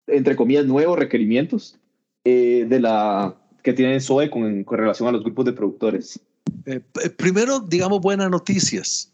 entre 0.07 0.35
comillas, 0.35 0.65
nuevos 0.65 0.99
requerimientos 0.99 1.79
eh, 2.25 2.65
de 2.67 2.79
la, 2.81 3.37
que 3.63 3.71
tiene 3.71 4.01
SOE 4.01 4.29
con, 4.29 4.65
con, 4.65 4.79
relación 4.79 5.07
a 5.07 5.13
los 5.13 5.23
grupos 5.23 5.45
de 5.45 5.53
productores? 5.53 6.19
Eh, 6.65 6.81
primero, 7.15 7.61
digamos 7.61 8.01
buenas 8.01 8.29
noticias. 8.29 9.13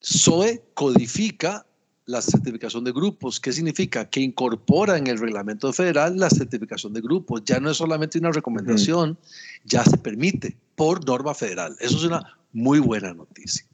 SOE 0.00 0.62
codifica 0.72 1.66
la 2.06 2.22
certificación 2.22 2.84
de 2.84 2.92
grupos. 2.92 3.40
¿Qué 3.40 3.52
significa? 3.52 4.08
Que 4.08 4.20
incorpora 4.20 4.96
en 4.96 5.08
el 5.08 5.18
reglamento 5.18 5.72
federal 5.72 6.16
la 6.16 6.30
certificación 6.30 6.92
de 6.92 7.00
grupos. 7.00 7.42
Ya 7.44 7.60
no 7.60 7.70
es 7.70 7.76
solamente 7.76 8.18
una 8.18 8.30
recomendación, 8.30 9.18
ya 9.64 9.84
se 9.84 9.98
permite 9.98 10.56
por 10.76 11.04
norma 11.04 11.34
federal. 11.34 11.76
Eso 11.80 11.96
es 11.96 12.04
una 12.04 12.38
muy 12.52 12.78
buena 12.78 13.12
noticia. 13.12 13.66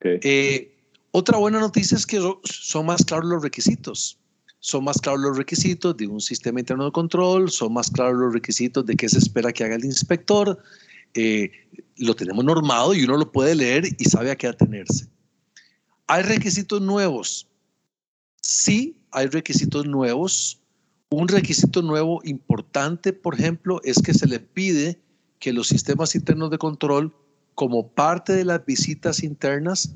Eh, 0.00 0.74
otra 1.12 1.38
buena 1.38 1.60
noticia 1.60 1.96
es 1.96 2.06
que 2.06 2.20
son 2.44 2.86
más 2.86 3.04
claros 3.04 3.26
los 3.26 3.42
requisitos. 3.42 4.18
Son 4.60 4.84
más 4.84 5.00
claros 5.00 5.20
los 5.22 5.36
requisitos 5.36 5.96
de 5.96 6.06
un 6.06 6.20
sistema 6.20 6.60
interno 6.60 6.84
de 6.84 6.92
control, 6.92 7.50
son 7.50 7.72
más 7.72 7.90
claros 7.90 8.16
los 8.16 8.32
requisitos 8.32 8.86
de 8.86 8.94
qué 8.94 9.08
se 9.08 9.18
espera 9.18 9.52
que 9.52 9.64
haga 9.64 9.74
el 9.74 9.84
inspector. 9.84 10.62
Eh, 11.14 11.50
lo 11.96 12.14
tenemos 12.14 12.44
normado 12.44 12.94
y 12.94 13.02
uno 13.02 13.16
lo 13.16 13.32
puede 13.32 13.54
leer 13.54 13.84
y 13.98 14.04
sabe 14.04 14.30
a 14.30 14.36
qué 14.36 14.46
atenerse. 14.46 15.06
Hay 16.06 16.22
requisitos 16.22 16.80
nuevos 16.80 17.48
Sí, 18.42 18.96
hay 19.10 19.28
requisitos 19.28 19.86
nuevos. 19.86 20.60
Un 21.10 21.28
requisito 21.28 21.82
nuevo 21.82 22.20
importante, 22.24 23.12
por 23.12 23.34
ejemplo, 23.34 23.80
es 23.84 24.00
que 24.02 24.14
se 24.14 24.26
le 24.26 24.40
pide 24.40 25.00
que 25.38 25.52
los 25.52 25.68
sistemas 25.68 26.14
internos 26.14 26.50
de 26.50 26.58
control, 26.58 27.14
como 27.54 27.88
parte 27.88 28.32
de 28.32 28.44
las 28.44 28.64
visitas 28.64 29.22
internas, 29.22 29.94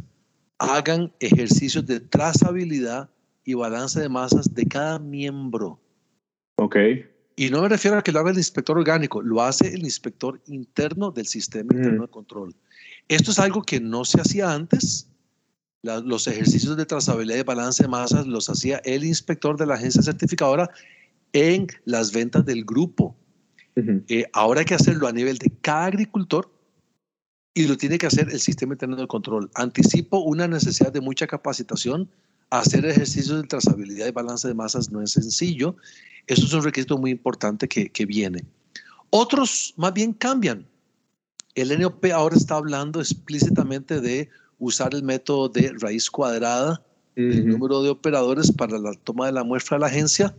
hagan 0.58 1.12
ejercicios 1.20 1.86
de 1.86 2.00
trazabilidad 2.00 3.10
y 3.44 3.54
balance 3.54 4.00
de 4.00 4.08
masas 4.08 4.52
de 4.54 4.66
cada 4.66 4.98
miembro. 4.98 5.80
Ok. 6.56 6.76
Y 7.36 7.50
no 7.50 7.62
me 7.62 7.68
refiero 7.68 7.98
a 7.98 8.02
que 8.02 8.12
lo 8.12 8.20
haga 8.20 8.30
el 8.30 8.38
inspector 8.38 8.78
orgánico, 8.78 9.22
lo 9.22 9.42
hace 9.42 9.72
el 9.74 9.84
inspector 9.84 10.40
interno 10.46 11.10
del 11.10 11.26
sistema 11.26 11.74
interno 11.74 12.02
de 12.02 12.08
control. 12.08 12.54
Esto 13.08 13.30
es 13.30 13.38
algo 13.38 13.62
que 13.62 13.78
no 13.78 14.04
se 14.04 14.20
hacía 14.20 14.52
antes 14.52 15.05
los 16.04 16.26
ejercicios 16.26 16.76
de 16.76 16.86
trazabilidad 16.86 17.38
y 17.38 17.42
balance 17.42 17.82
de 17.82 17.88
masas 17.88 18.26
los 18.26 18.48
hacía 18.48 18.78
el 18.84 19.04
inspector 19.04 19.56
de 19.56 19.66
la 19.66 19.74
agencia 19.74 20.02
certificadora 20.02 20.70
en 21.32 21.66
las 21.84 22.12
ventas 22.12 22.44
del 22.44 22.64
grupo. 22.64 23.16
Eh, 24.08 24.24
ahora 24.32 24.60
hay 24.60 24.66
que 24.66 24.74
hacerlo 24.74 25.06
a 25.06 25.12
nivel 25.12 25.36
de 25.36 25.52
cada 25.60 25.86
agricultor 25.86 26.50
y 27.52 27.66
lo 27.66 27.76
tiene 27.76 27.98
que 27.98 28.06
hacer 28.06 28.28
el 28.30 28.40
sistema 28.40 28.74
interno 28.74 28.96
de 28.96 29.06
control. 29.06 29.50
Anticipo 29.54 30.18
una 30.18 30.48
necesidad 30.48 30.92
de 30.92 31.00
mucha 31.00 31.26
capacitación. 31.26 32.08
Hacer 32.50 32.86
ejercicios 32.86 33.42
de 33.42 33.48
trazabilidad 33.48 34.06
y 34.06 34.12
balance 34.12 34.48
de 34.48 34.54
masas 34.54 34.90
no 34.90 35.02
es 35.02 35.12
sencillo. 35.12 35.76
Eso 36.26 36.46
es 36.46 36.52
un 36.52 36.62
requisito 36.62 36.96
muy 36.96 37.10
importante 37.10 37.68
que, 37.68 37.90
que 37.90 38.06
viene. 38.06 38.44
Otros 39.10 39.74
más 39.76 39.92
bien 39.92 40.12
cambian. 40.12 40.66
El 41.54 41.78
NOP 41.78 42.04
ahora 42.12 42.36
está 42.36 42.56
hablando 42.56 43.00
explícitamente 43.00 44.00
de 44.00 44.28
usar 44.58 44.94
el 44.94 45.02
método 45.02 45.48
de 45.48 45.74
raíz 45.78 46.10
cuadrada 46.10 46.82
del 47.14 47.48
número 47.48 47.82
de 47.82 47.90
operadores 47.90 48.52
para 48.52 48.78
la 48.78 48.92
toma 48.92 49.26
de 49.26 49.32
la 49.32 49.44
muestra 49.44 49.76
de 49.76 49.80
la 49.80 49.86
agencia. 49.86 50.36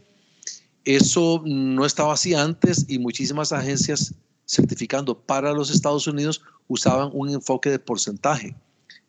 Eso 0.85 1.41
no 1.45 1.85
estaba 1.85 2.13
así 2.13 2.33
antes 2.33 2.85
y 2.87 2.99
muchísimas 2.99 3.51
agencias 3.51 4.13
certificando 4.45 5.19
para 5.19 5.51
los 5.53 5.69
Estados 5.69 6.07
Unidos 6.07 6.41
usaban 6.67 7.09
un 7.13 7.29
enfoque 7.29 7.69
de 7.69 7.79
porcentaje, 7.79 8.55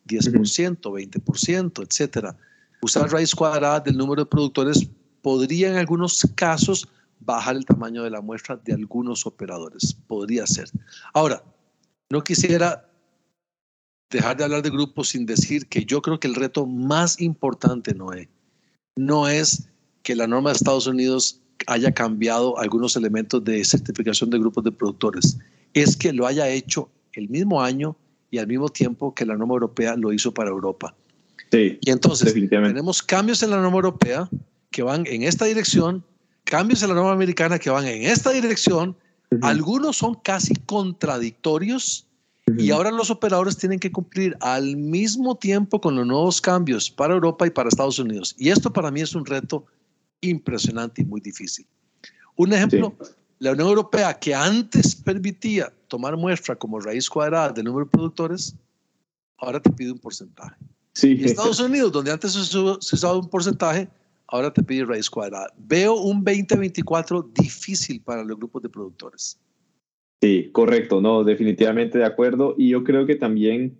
10%, 0.07 0.79
20%, 0.79 1.87
etcétera. 1.87 2.35
Usar 2.81 3.11
raíz 3.11 3.35
cuadrada 3.35 3.79
del 3.79 3.97
número 3.97 4.23
de 4.23 4.29
productores 4.29 4.89
podría 5.21 5.69
en 5.69 5.77
algunos 5.77 6.27
casos 6.35 6.87
bajar 7.19 7.55
el 7.55 7.65
tamaño 7.65 8.03
de 8.03 8.09
la 8.09 8.21
muestra 8.21 8.57
de 8.57 8.73
algunos 8.73 9.25
operadores. 9.25 9.95
Podría 10.07 10.47
ser. 10.47 10.69
Ahora, 11.13 11.43
no 12.09 12.23
quisiera 12.23 12.88
dejar 14.09 14.37
de 14.37 14.43
hablar 14.43 14.61
de 14.63 14.69
grupos 14.69 15.09
sin 15.09 15.25
decir 15.25 15.67
que 15.67 15.85
yo 15.85 16.01
creo 16.01 16.19
que 16.19 16.27
el 16.27 16.35
reto 16.35 16.65
más 16.65 17.19
importante, 17.21 17.93
Noé, 17.93 18.29
no 18.95 19.27
es 19.27 19.67
que 20.03 20.15
la 20.15 20.27
norma 20.27 20.49
de 20.49 20.55
Estados 20.55 20.87
Unidos 20.87 21.41
haya 21.67 21.91
cambiado 21.91 22.57
algunos 22.57 22.95
elementos 22.95 23.43
de 23.43 23.63
certificación 23.63 24.29
de 24.29 24.39
grupos 24.39 24.63
de 24.63 24.71
productores, 24.71 25.37
es 25.73 25.95
que 25.95 26.13
lo 26.13 26.25
haya 26.25 26.49
hecho 26.49 26.89
el 27.13 27.29
mismo 27.29 27.61
año 27.61 27.95
y 28.31 28.37
al 28.37 28.47
mismo 28.47 28.69
tiempo 28.69 29.13
que 29.13 29.25
la 29.25 29.35
norma 29.35 29.53
europea 29.53 29.95
lo 29.95 30.13
hizo 30.13 30.33
para 30.33 30.49
Europa. 30.49 30.95
Sí, 31.51 31.77
y 31.81 31.91
entonces 31.91 32.33
tenemos 32.33 33.01
cambios 33.01 33.43
en 33.43 33.51
la 33.51 33.57
norma 33.57 33.77
europea 33.77 34.29
que 34.71 34.83
van 34.83 35.05
en 35.07 35.23
esta 35.23 35.45
dirección, 35.45 36.03
cambios 36.43 36.81
en 36.81 36.89
la 36.89 36.95
norma 36.95 37.11
americana 37.11 37.59
que 37.59 37.69
van 37.69 37.85
en 37.85 38.03
esta 38.03 38.31
dirección, 38.31 38.95
algunos 39.41 39.97
son 39.97 40.15
casi 40.15 40.55
contradictorios 40.55 42.07
y 42.57 42.71
ahora 42.71 42.91
los 42.91 43.09
operadores 43.09 43.57
tienen 43.57 43.79
que 43.79 43.91
cumplir 43.91 44.37
al 44.39 44.77
mismo 44.77 45.35
tiempo 45.35 45.79
con 45.81 45.95
los 45.95 46.05
nuevos 46.05 46.41
cambios 46.41 46.89
para 46.89 47.13
Europa 47.13 47.45
y 47.47 47.49
para 47.49 47.69
Estados 47.69 47.99
Unidos. 47.99 48.35
Y 48.37 48.49
esto 48.49 48.71
para 48.71 48.91
mí 48.91 49.01
es 49.01 49.15
un 49.15 49.25
reto 49.25 49.65
impresionante 50.21 51.01
y 51.01 51.05
muy 51.05 51.21
difícil. 51.21 51.65
Un 52.35 52.53
ejemplo, 52.53 52.95
la 53.39 53.51
Unión 53.51 53.67
Europea, 53.67 54.17
que 54.17 54.33
antes 54.33 54.95
permitía 54.95 55.73
tomar 55.87 56.15
muestra 56.17 56.55
como 56.55 56.79
raíz 56.79 57.09
cuadrada 57.09 57.49
del 57.51 57.65
número 57.65 57.85
de 57.85 57.91
productores, 57.91 58.55
ahora 59.37 59.59
te 59.61 59.71
pide 59.71 59.91
un 59.91 59.99
porcentaje. 59.99 60.55
Sí. 60.93 61.17
Y 61.19 61.25
Estados 61.25 61.59
Unidos, 61.59 61.91
donde 61.91 62.11
antes 62.11 62.33
se 62.33 62.57
usaba 62.95 63.17
un 63.17 63.29
porcentaje, 63.29 63.89
ahora 64.27 64.53
te 64.53 64.63
pide 64.63 64.85
raíz 64.85 65.09
cuadrada. 65.09 65.51
Veo 65.57 65.95
un 65.95 66.23
2024 66.23 67.29
difícil 67.33 68.01
para 68.01 68.23
los 68.23 68.37
grupos 68.37 68.61
de 68.61 68.69
productores. 68.69 69.37
Sí, 70.21 70.49
correcto, 70.51 70.99
no, 70.99 71.23
definitivamente 71.23 71.97
de 71.97 72.05
acuerdo. 72.05 72.55
Y 72.57 72.69
yo 72.69 72.83
creo 72.83 73.05
que 73.05 73.15
también 73.15 73.77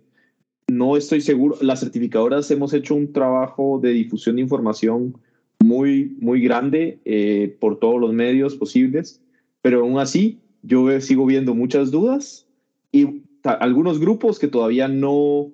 no 0.68 0.96
estoy 0.96 1.20
seguro, 1.20 1.56
las 1.60 1.80
certificadoras 1.80 2.50
hemos 2.50 2.72
hecho 2.72 2.94
un 2.94 3.12
trabajo 3.12 3.78
de 3.82 3.90
difusión 3.90 4.36
de 4.36 4.42
información 4.42 5.18
muy, 5.62 6.16
muy 6.20 6.40
grande 6.40 7.00
eh, 7.04 7.56
por 7.60 7.78
todos 7.78 8.00
los 8.00 8.12
medios 8.12 8.56
posibles, 8.56 9.20
pero 9.60 9.80
aún 9.80 9.98
así 9.98 10.38
yo 10.62 10.98
sigo 11.00 11.26
viendo 11.26 11.54
muchas 11.54 11.90
dudas 11.90 12.46
y 12.92 13.22
algunos 13.42 13.98
grupos 14.00 14.38
que 14.38 14.48
todavía 14.48 14.88
no, 14.88 15.50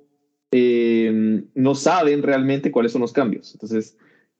eh, 0.53 1.43
no 1.55 1.75
saben 1.75 2.23
realmente 2.23 2.71
cuáles 2.71 2.93
son 2.93 3.03
los 3.03 3.13
cambios. 3.13 3.53
Entonces, 3.55 3.97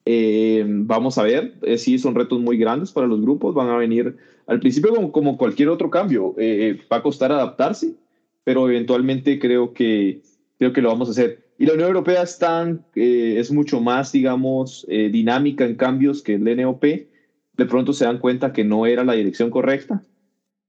eh, 0.07 0.65
vamos 0.67 1.19
a 1.19 1.23
ver, 1.23 1.55
eh, 1.63 1.77
sí, 1.77 1.99
son 1.99 2.15
retos 2.15 2.41
muy 2.41 2.57
grandes 2.57 2.93
para 2.93 3.07
los 3.07 3.21
grupos, 3.21 3.55
van 3.55 3.69
a 3.69 3.77
venir 3.77 4.17
al 4.47 4.61
principio 4.61 4.95
como, 4.95 5.13
como 5.13 5.37
cualquier 5.37 5.69
otro 5.69 5.91
cambio, 5.91 6.35
va 6.91 6.99
a 6.99 7.03
costar 7.03 7.33
adaptarse, 7.33 7.95
pero 8.45 8.69
eventualmente 8.71 9.39
creo 9.39 9.75
que, 9.75 10.23
creo 10.59 10.73
que 10.73 10.81
lo 10.81 10.89
vamos 10.89 11.09
a 11.09 11.11
hacer. 11.11 11.45
Y 11.59 11.67
la 11.67 11.75
Unión 11.75 11.89
Europea 11.89 12.23
es, 12.23 12.39
es 12.95 13.51
mucho 13.51 13.81
más, 13.81 14.13
digamos, 14.13 14.87
dinámica 14.89 15.65
en 15.65 15.75
cambios 15.75 16.23
que 16.23 16.35
el 16.35 16.45
NOP. 16.45 16.85
De 16.85 17.65
pronto 17.67 17.93
se 17.93 18.05
dan 18.05 18.19
cuenta 18.19 18.53
que 18.53 18.63
no 18.63 18.87
era 18.87 19.03
la 19.03 19.15
dirección 19.15 19.51
correcta 19.51 20.05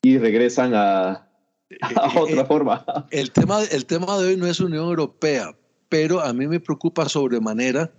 y 0.01 0.17
regresan 0.17 0.73
a, 0.73 1.27
eh, 1.69 1.77
otra 2.19 2.45
forma. 2.45 2.85
El 3.11 3.31
tema, 3.31 3.63
el 3.63 3.85
tema 3.85 4.17
de 4.17 4.29
hoy 4.29 4.37
no 4.37 4.47
es 4.47 4.59
Unión 4.59 4.85
Europea, 4.85 5.55
pero 5.89 6.21
a 6.21 6.33
mí 6.33 6.47
me 6.47 6.59
preocupa 6.59 7.09
sobremanera 7.09 7.91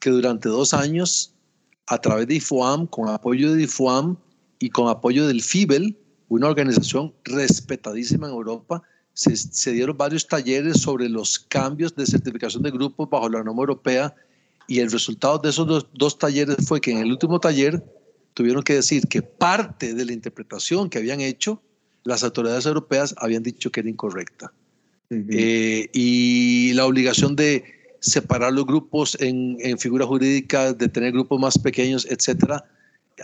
que 0.00 0.10
durante 0.10 0.48
dos 0.48 0.74
años, 0.74 1.34
a 1.86 2.00
través 2.00 2.26
de 2.26 2.36
IFOAM, 2.36 2.86
con 2.86 3.08
apoyo 3.08 3.52
de 3.52 3.62
IFOAM 3.62 4.16
y 4.58 4.70
con 4.70 4.88
apoyo 4.88 5.26
del 5.26 5.42
FIBEL, 5.42 5.96
una 6.28 6.48
organización 6.48 7.14
respetadísima 7.24 8.26
en 8.26 8.34
Europa, 8.34 8.82
se, 9.14 9.36
se, 9.36 9.72
dieron 9.72 9.96
varios 9.96 10.26
talleres 10.26 10.82
sobre 10.82 11.08
los 11.08 11.38
cambios 11.38 11.94
de 11.94 12.04
certificación 12.04 12.62
de 12.62 12.70
grupos 12.70 13.08
bajo 13.08 13.28
la 13.28 13.42
norma 13.42 13.62
europea 13.62 14.14
y 14.68 14.80
el 14.80 14.90
resultado 14.90 15.38
de 15.38 15.50
esos 15.50 15.66
dos, 15.66 15.86
dos 15.94 16.18
talleres 16.18 16.56
fue 16.66 16.80
que 16.80 16.90
en 16.90 16.98
el 16.98 17.12
último 17.12 17.40
taller 17.40 17.82
tuvieron 18.34 18.62
que 18.62 18.74
decir 18.74 19.06
que 19.08 19.22
parte 19.22 19.94
de 19.94 20.04
la 20.04 20.12
interpretación 20.12 20.90
que 20.90 20.98
habían 20.98 21.20
hecho 21.20 21.62
las 22.04 22.22
autoridades 22.22 22.66
europeas 22.66 23.14
habían 23.18 23.42
dicho 23.42 23.70
que 23.70 23.80
era 23.80 23.88
incorrecta. 23.88 24.52
Eh, 25.10 25.88
y 25.92 26.72
la 26.74 26.84
obligación 26.84 27.36
de 27.36 27.64
separar 28.00 28.52
los 28.52 28.66
grupos 28.66 29.16
en, 29.20 29.56
en 29.60 29.78
figuras 29.78 30.08
jurídicas, 30.08 30.76
de 30.78 30.88
tener 30.88 31.12
grupos 31.12 31.40
más 31.40 31.58
pequeños, 31.58 32.06
etcétera, 32.10 32.64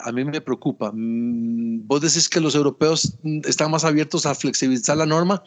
a 0.01 0.13
mí 0.13 0.25
me 0.25 0.41
preocupa. 0.41 0.91
Mm, 0.93 1.87
vos 1.87 2.01
decís 2.01 2.29
que 2.29 2.41
los 2.41 2.55
europeos 2.55 3.15
están 3.45 3.71
más 3.71 3.85
abiertos 3.85 4.27
a 4.27 4.35
flexibilizar 4.35 4.97
la 4.97 5.07
norma. 5.07 5.43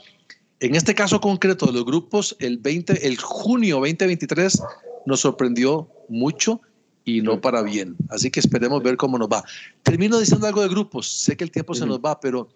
En 0.60 0.76
este 0.76 0.96
caso 0.96 1.20
concreto 1.20 1.66
de 1.66 1.74
los 1.74 1.86
grupos, 1.86 2.36
el, 2.40 2.58
20, 2.58 3.08
el 3.08 3.18
junio 3.18 3.78
2023 3.78 4.62
nos 5.06 5.22
sorprendió 5.22 5.90
mucho 6.10 6.62
y 7.04 7.22
no 7.22 7.42
para 7.42 7.62
bien. 7.62 7.96
Así 8.10 8.32
que 8.32 8.40
esperemos 8.40 8.82
ver 8.82 8.98
cómo 8.98 9.18
nos 9.18 9.28
va. 9.28 9.44
Termino 9.84 10.20
diciendo 10.20 10.48
algo 10.48 10.62
de 10.62 10.70
grupos. 10.70 11.08
Sé 11.08 11.38
que 11.38 11.44
el 11.44 11.52
tiempo 11.52 11.76
se 11.76 11.86
nos 11.86 12.00
va, 12.00 12.20
pero 12.20 12.50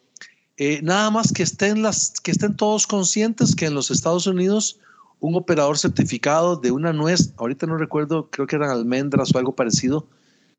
eh, 0.57 0.79
nada 0.81 1.11
más 1.11 1.31
que 1.31 1.43
estén, 1.43 1.81
las, 1.81 2.13
que 2.23 2.31
estén 2.31 2.55
todos 2.55 2.87
conscientes 2.87 3.55
que 3.55 3.65
en 3.65 3.73
los 3.73 3.91
Estados 3.91 4.25
Unidos 4.27 4.79
un 5.19 5.35
operador 5.35 5.77
certificado 5.77 6.55
de 6.55 6.71
una 6.71 6.93
nuez, 6.93 7.33
ahorita 7.37 7.67
no 7.67 7.77
recuerdo, 7.77 8.29
creo 8.29 8.47
que 8.47 8.55
eran 8.55 8.69
almendras 8.69 9.33
o 9.33 9.37
algo 9.37 9.55
parecido, 9.55 10.07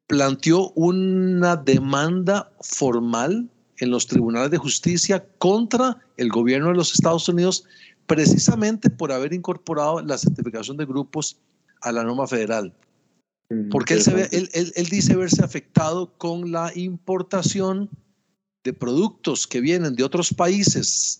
planteó 0.06 0.70
una 0.70 1.56
demanda 1.56 2.52
formal 2.60 3.48
en 3.78 3.90
los 3.90 4.06
tribunales 4.06 4.50
de 4.50 4.58
justicia 4.58 5.24
contra 5.38 5.98
el 6.16 6.28
gobierno 6.28 6.68
de 6.68 6.74
los 6.74 6.92
Estados 6.92 7.28
Unidos 7.28 7.64
precisamente 8.06 8.90
por 8.90 9.12
haber 9.12 9.32
incorporado 9.32 10.00
la 10.02 10.18
certificación 10.18 10.76
de 10.76 10.84
grupos 10.84 11.38
a 11.80 11.92
la 11.92 12.02
norma 12.02 12.26
federal. 12.26 12.74
Mm, 13.48 13.70
Porque 13.70 13.94
él, 13.94 14.02
se 14.02 14.12
ve, 14.12 14.28
él, 14.32 14.50
él 14.52 14.86
dice 14.86 15.16
verse 15.16 15.44
afectado 15.44 16.12
con 16.18 16.50
la 16.50 16.72
importación 16.74 17.88
de 18.64 18.72
productos 18.72 19.46
que 19.46 19.60
vienen 19.60 19.94
de 19.94 20.04
otros 20.04 20.34
países, 20.34 21.19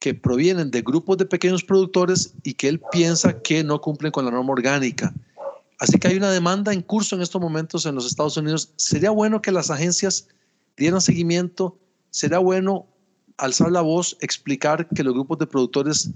que 0.00 0.14
provienen 0.14 0.70
de 0.70 0.80
grupos 0.80 1.18
de 1.18 1.26
pequeños 1.26 1.62
productores 1.62 2.32
y 2.42 2.54
que 2.54 2.68
él 2.68 2.80
piensa 2.90 3.40
que 3.42 3.62
no 3.62 3.80
cumplen 3.80 4.10
con 4.10 4.24
la 4.24 4.30
norma 4.30 4.52
orgánica. 4.52 5.14
Así 5.78 5.98
que 5.98 6.08
hay 6.08 6.16
una 6.16 6.30
demanda 6.30 6.72
en 6.72 6.82
curso 6.82 7.14
en 7.14 7.22
estos 7.22 7.40
momentos 7.40 7.86
en 7.86 7.94
los 7.94 8.06
Estados 8.06 8.36
Unidos. 8.36 8.72
Sería 8.76 9.10
bueno 9.10 9.40
que 9.40 9.52
las 9.52 9.70
agencias 9.70 10.26
dieran 10.76 11.02
seguimiento, 11.02 11.78
sería 12.10 12.38
bueno 12.38 12.86
alzar 13.36 13.70
la 13.70 13.82
voz, 13.82 14.16
explicar 14.20 14.88
que 14.88 15.04
los 15.04 15.14
grupos 15.14 15.38
de 15.38 15.46
productores 15.46 16.10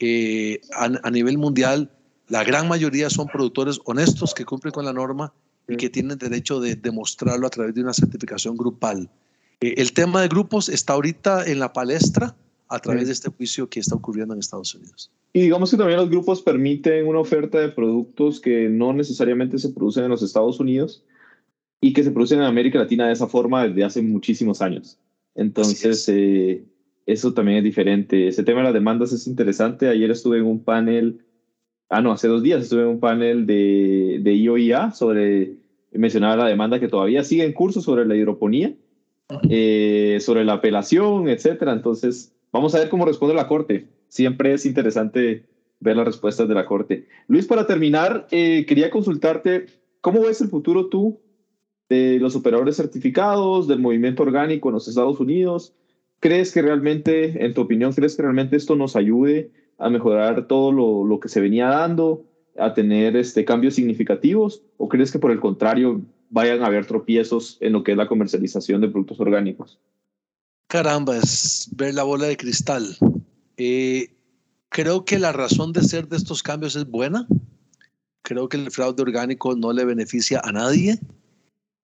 eh, 0.00 0.60
a, 0.74 1.10
nivel 1.10 1.38
mundial, 1.38 1.90
la 2.28 2.42
gran 2.42 2.66
mayoría 2.66 3.08
son 3.08 3.28
productores 3.28 3.80
honestos 3.84 4.34
que 4.34 4.44
cumplen 4.44 4.72
con 4.72 4.84
la 4.84 4.92
norma 4.92 5.32
y 5.68 5.76
que 5.76 5.90
tienen 5.90 6.18
derecho 6.18 6.58
de 6.58 6.74
demostrarlo 6.74 7.46
a 7.46 7.50
través 7.50 7.74
de 7.74 7.82
una 7.82 7.92
certificación 7.92 8.56
grupal. 8.56 9.08
Eh, 9.60 9.74
el 9.76 9.92
tema 9.92 10.22
de 10.22 10.28
grupos 10.28 10.68
está 10.68 10.94
ahorita 10.94 11.46
en 11.46 11.60
la 11.60 11.72
palestra 11.72 12.34
a 12.72 12.78
través 12.78 13.06
de 13.06 13.12
este 13.12 13.30
juicio 13.30 13.68
que 13.68 13.80
está 13.80 13.94
ocurriendo 13.94 14.32
en 14.34 14.40
Estados 14.40 14.74
Unidos. 14.74 15.10
Y 15.32 15.42
digamos 15.42 15.70
que 15.70 15.76
también 15.76 15.98
los 15.98 16.08
grupos 16.08 16.40
permiten 16.40 17.06
una 17.06 17.20
oferta 17.20 17.58
de 17.58 17.68
productos 17.68 18.40
que 18.40 18.68
no 18.68 18.92
necesariamente 18.92 19.58
se 19.58 19.70
producen 19.70 20.04
en 20.04 20.10
los 20.10 20.22
Estados 20.22 20.58
Unidos 20.58 21.04
y 21.80 21.92
que 21.92 22.02
se 22.02 22.10
producen 22.10 22.38
en 22.38 22.46
América 22.46 22.78
Latina 22.78 23.06
de 23.06 23.12
esa 23.12 23.26
forma 23.26 23.66
desde 23.66 23.84
hace 23.84 24.02
muchísimos 24.02 24.62
años. 24.62 24.98
Entonces, 25.34 26.08
eh, 26.08 26.64
eso 27.06 27.34
también 27.34 27.58
es 27.58 27.64
diferente. 27.64 28.28
Ese 28.28 28.42
tema 28.42 28.60
de 28.60 28.64
las 28.64 28.74
demandas 28.74 29.12
es 29.12 29.26
interesante. 29.26 29.88
Ayer 29.88 30.10
estuve 30.10 30.38
en 30.38 30.46
un 30.46 30.64
panel, 30.64 31.20
ah, 31.90 32.00
no, 32.00 32.12
hace 32.12 32.28
dos 32.28 32.42
días 32.42 32.62
estuve 32.62 32.82
en 32.82 32.88
un 32.88 33.00
panel 33.00 33.46
de, 33.46 34.20
de 34.22 34.34
IOIA 34.34 34.92
sobre, 34.92 35.56
mencionaba 35.92 36.36
la 36.36 36.48
demanda 36.48 36.80
que 36.80 36.88
todavía 36.88 37.22
sigue 37.22 37.44
en 37.44 37.52
curso 37.52 37.80
sobre 37.80 38.06
la 38.06 38.16
hidroponía 38.16 38.74
eh, 39.48 40.18
sobre 40.20 40.44
la 40.44 40.54
apelación, 40.54 41.28
etcétera. 41.28 41.72
Entonces, 41.72 42.34
vamos 42.52 42.74
a 42.74 42.78
ver 42.78 42.88
cómo 42.88 43.04
responde 43.04 43.34
la 43.34 43.48
Corte. 43.48 43.88
Siempre 44.08 44.52
es 44.52 44.66
interesante 44.66 45.46
ver 45.80 45.96
las 45.96 46.06
respuestas 46.06 46.48
de 46.48 46.54
la 46.54 46.66
Corte. 46.66 47.06
Luis, 47.26 47.46
para 47.46 47.66
terminar, 47.66 48.26
eh, 48.30 48.64
quería 48.66 48.90
consultarte, 48.90 49.66
¿cómo 50.00 50.20
ves 50.20 50.40
el 50.40 50.48
futuro 50.48 50.86
tú 50.86 51.20
de 51.88 52.18
los 52.20 52.36
operadores 52.36 52.76
certificados, 52.76 53.66
del 53.66 53.80
movimiento 53.80 54.22
orgánico 54.22 54.68
en 54.68 54.74
los 54.74 54.86
Estados 54.86 55.18
Unidos? 55.18 55.74
¿Crees 56.20 56.52
que 56.52 56.62
realmente, 56.62 57.44
en 57.44 57.52
tu 57.52 57.62
opinión, 57.62 57.92
crees 57.92 58.14
que 58.14 58.22
realmente 58.22 58.56
esto 58.56 58.76
nos 58.76 58.94
ayude 58.94 59.50
a 59.78 59.90
mejorar 59.90 60.46
todo 60.46 60.70
lo, 60.70 61.18
que 61.18 61.28
se 61.28 61.40
venía 61.40 61.66
dando, 61.66 62.24
a 62.56 62.74
tener 62.74 63.16
este, 63.16 63.44
cambios 63.44 63.74
significativos? 63.74 64.62
¿O 64.76 64.88
crees 64.88 65.10
que 65.10 65.18
por 65.18 65.32
el 65.32 65.40
contrario 65.40 66.00
vayan 66.32 66.62
a 66.62 66.66
haber 66.66 66.86
tropiezos 66.86 67.58
en 67.60 67.74
lo 67.74 67.84
que 67.84 67.92
es 67.92 67.98
la 67.98 68.08
comercialización 68.08 68.80
de 68.80 68.88
productos 68.88 69.20
orgánicos. 69.20 69.78
Caramba, 70.72 71.18
es 71.18 71.68
ver 71.72 71.92
la 71.92 72.02
bola 72.02 72.28
de 72.28 72.38
cristal. 72.38 72.96
Eh, 73.58 74.08
creo 74.70 75.04
que 75.04 75.18
la 75.18 75.30
razón 75.30 75.74
de 75.74 75.82
ser 75.82 76.08
de 76.08 76.16
estos 76.16 76.42
cambios 76.42 76.76
es 76.76 76.86
buena. 76.86 77.28
Creo 78.22 78.48
que 78.48 78.56
el 78.56 78.70
fraude 78.70 79.02
orgánico 79.02 79.54
no 79.54 79.70
le 79.74 79.84
beneficia 79.84 80.40
a 80.42 80.50
nadie. 80.50 80.98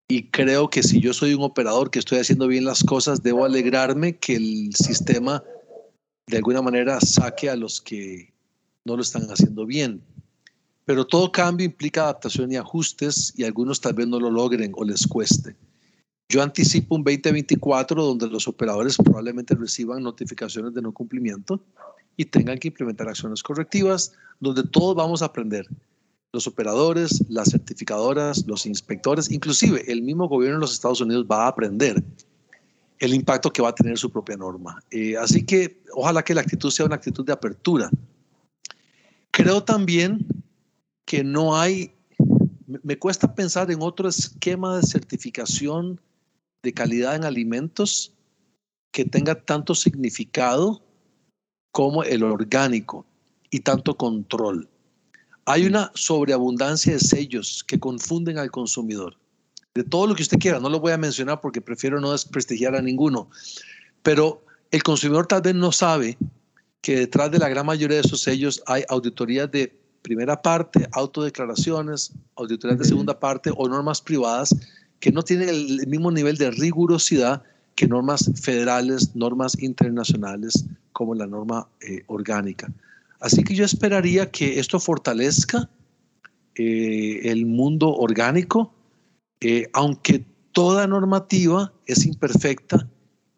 Y 0.09 0.31
creo 0.31 0.71
que 0.71 0.83
si 0.83 1.03
yo 1.03 1.13
soy 1.13 1.35
un 1.35 1.43
operador 1.43 1.91
que 1.91 1.99
estoy 1.99 2.21
haciendo 2.21 2.49
bien 2.49 2.65
las 2.65 2.83
cosas, 2.83 3.23
debo 3.23 3.45
alegrarme 3.45 4.17
que 4.17 4.37
el 4.37 4.75
sistema 4.75 5.45
de 6.27 6.39
alguna 6.39 6.63
manera 6.63 6.99
saque 7.03 7.51
a 7.51 7.57
los 7.57 7.83
que 7.83 8.33
no 8.87 8.97
lo 8.97 9.03
están 9.03 9.31
haciendo 9.31 9.67
bien. 9.67 10.01
Pero 10.87 11.07
todo 11.07 11.31
cambio 11.31 11.67
implica 11.67 12.05
adaptación 12.05 12.51
y 12.53 12.57
ajustes 12.57 13.35
y 13.37 13.45
algunos 13.45 13.83
tal 13.83 13.93
vez 13.93 14.09
no 14.09 14.19
lo 14.19 14.31
logren 14.31 14.73
o 14.75 14.83
les 14.83 15.07
cueste. 15.07 15.57
Yo 16.31 16.43
anticipo 16.43 16.95
un 16.95 17.05
2024 17.05 18.05
donde 18.05 18.29
los 18.29 18.47
operadores 18.49 18.99
probablemente 18.99 19.55
reciban 19.55 20.03
notificaciones 20.03 20.75
de 20.75 20.83
no 20.83 20.93
cumplimiento 20.93 21.59
y 22.19 22.27
tengan 22.27 22.59
que 22.59 22.69
implementar 22.69 23.09
acciones 23.09 23.43
correctivas, 23.43 24.13
donde 24.39 24.63
todos 24.65 24.95
vamos 24.95 25.23
a 25.23 25.27
aprender. 25.27 25.67
Los 26.33 26.47
operadores, 26.47 27.25
las 27.31 27.51
certificadoras, 27.51 28.45
los 28.47 28.67
inspectores, 28.67 29.31
inclusive 29.31 29.91
el 29.91 30.03
mismo 30.03 30.29
gobierno 30.29 30.59
de 30.59 30.61
los 30.63 30.75
Estados 30.75 31.01
Unidos 31.01 31.25
va 31.31 31.45
a 31.45 31.49
aprender 31.49 32.03
el 32.99 33.15
impacto 33.15 33.51
que 33.51 33.63
va 33.63 33.71
a 33.71 33.75
tener 33.75 33.97
su 33.97 34.11
propia 34.11 34.37
norma. 34.37 34.83
Eh, 34.91 35.17
así 35.17 35.47
que 35.47 35.81
ojalá 35.95 36.23
que 36.23 36.35
la 36.35 36.43
actitud 36.43 36.71
sea 36.71 36.85
una 36.85 36.97
actitud 36.97 37.25
de 37.25 37.33
apertura. 37.33 37.89
Creo 39.31 39.63
también 39.63 40.27
que 41.07 41.25
no 41.25 41.57
hay, 41.57 41.95
me 42.67 42.99
cuesta 42.99 43.35
pensar 43.35 43.71
en 43.71 43.81
otro 43.81 44.11
esquema 44.11 44.77
de 44.77 44.83
certificación 44.83 45.99
de 46.63 46.73
calidad 46.73 47.15
en 47.15 47.25
alimentos 47.25 48.13
que 48.93 49.05
tenga 49.05 49.35
tanto 49.35 49.75
significado 49.75 50.83
como 51.73 52.03
el 52.03 52.23
orgánico 52.23 53.07
y 53.51 53.61
tanto 53.61 53.97
control. 53.97 54.69
Hay 55.45 55.67
una 55.67 55.91
sobreabundancia 55.95 56.95
de 56.95 56.99
sellos 56.99 57.65
que 57.65 57.79
confunden 57.79 58.39
al 58.39 58.51
consumidor. 58.51 59.17
De 59.75 59.85
todo 59.85 60.09
lo 60.09 60.15
que 60.15 60.23
usted 60.23 60.39
quiera, 60.39 60.59
no 60.59 60.69
lo 60.69 60.81
voy 60.81 60.93
a 60.93 60.99
mencionar 60.99 61.41
porque 61.41 61.61
prefiero 61.61 62.01
no 62.01 62.13
desprestigiar 62.13 62.75
a 62.75 62.83
ninguno, 62.83 63.31
pero 64.03 64.45
el 64.71 64.83
consumidor 64.83 65.27
tal 65.27 65.43
vez 65.43 65.55
no 65.55 65.71
sabe 65.71 66.19
que 66.83 66.97
detrás 66.97 67.31
de 67.31 67.39
la 67.39 67.49
gran 67.49 67.67
mayoría 67.67 67.99
de 67.99 68.07
esos 68.07 68.23
sellos 68.23 68.63
hay 68.67 68.83
auditorías 68.89 69.51
de 69.51 69.73
primera 70.03 70.41
parte, 70.41 70.89
autodeclaraciones, 70.93 72.13
auditorías 72.37 72.79
de 72.79 72.85
segunda 72.85 73.19
parte 73.19 73.51
o 73.57 73.69
normas 73.69 74.01
privadas 74.01 74.55
que 75.01 75.13
no 75.13 75.23
tienen 75.23 75.49
el 75.49 75.87
mismo 75.87 76.11
nivel 76.11 76.37
de 76.37 76.51
rigurosidad 76.51 77.43
que 77.75 77.87
normas 77.87 78.31
federales, 78.41 79.15
normas 79.15 79.61
internacionales 79.63 80.65
como 80.93 81.15
la 81.15 81.27
norma 81.27 81.69
eh, 81.81 82.03
orgánica. 82.09 82.73
Así 83.21 83.45
que 83.45 83.55
yo 83.55 83.65
esperaría 83.65 84.31
que 84.31 84.59
esto 84.59 84.81
fortalezca 84.81 85.71
eh, 86.57 87.21
el 87.31 87.47
mundo 87.47 87.95
orgánico, 87.95 88.75
eh, 89.41 89.69
aunque 89.73 90.25
toda 90.53 90.89
normativa 90.89 91.73
es 91.87 92.05
imperfecta 92.05 92.89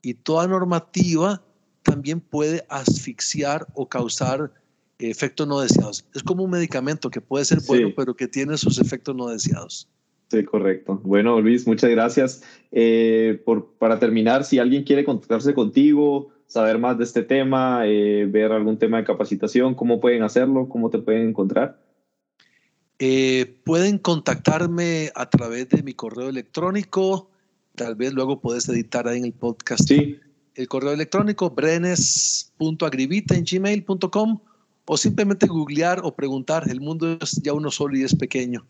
y 0.01 0.15
toda 0.15 0.49
normativa 0.49 1.43
también 1.83 2.21
puede 2.21 2.65
asfixiar 2.71 3.67
o 3.75 3.89
causar 3.89 4.53
efectos 4.99 5.47
no 5.47 5.61
deseados. 5.61 6.07
Es 6.15 6.23
como 6.23 6.45
un 6.45 6.51
medicamento 6.51 7.11
que 7.11 7.21
puede 7.21 7.45
ser 7.45 7.61
bueno, 7.67 7.89
pero 7.95 8.15
que 8.17 8.29
tiene 8.29 8.57
sus 8.57 8.79
efectos 8.79 9.15
no 9.15 9.29
deseados. 9.29 9.87
Sí, 10.31 10.45
correcto. 10.45 11.01
Bueno, 11.03 11.41
Luis, 11.41 11.67
muchas 11.67 11.91
gracias. 11.91 12.43
Eh, 12.71 13.43
por, 13.45 13.73
para 13.79 13.99
terminar, 13.99 14.45
si 14.45 14.61
alguien 14.61 14.85
quiere 14.85 15.05
contactarse 15.05 15.55
contigo, 15.55 16.29
saber 16.47 16.79
más 16.79 16.99
de 16.99 17.05
este 17.05 17.23
tema, 17.23 17.83
eh, 17.87 18.27
ver 18.31 18.53
algún 18.53 18.79
tema 18.79 18.99
de 18.99 19.05
capacitación, 19.05 19.75
¿cómo 19.75 20.01
pueden 20.01 20.23
hacerlo? 20.23 20.69
¿Cómo 20.69 20.89
te 20.89 20.99
pueden 20.99 21.31
encontrar? 21.31 21.81
Eh, 23.01 23.61
pueden 23.65 23.99
contactarme 23.99 25.11
a 25.17 25.29
través 25.29 25.69
de 25.71 25.83
mi 25.83 25.95
correo 25.95 26.29
electrónico. 26.29 27.31
Tal 27.75 27.97
vez 27.97 28.13
luego 28.13 28.41
puedes 28.41 28.69
editar 28.69 29.09
ahí 29.09 29.19
en 29.19 29.25
el 29.25 29.33
podcast. 29.33 29.89
Sí. 29.89 30.21
El 30.55 30.69
correo 30.69 30.93
electrónico 30.93 31.51
brenes.agrivita 31.51 33.35
en 33.35 33.45
gmail.com 33.45 34.39
o 34.85 34.97
simplemente 34.97 35.49
googlear 35.49 36.03
o 36.05 36.15
preguntar. 36.15 36.71
El 36.71 36.81
mundo 36.81 37.19
es 37.21 37.41
ya 37.43 37.53
uno 37.53 37.73
solo 37.73 37.97
y 37.97 38.05
es 38.05 38.15
pequeño. 38.15 38.65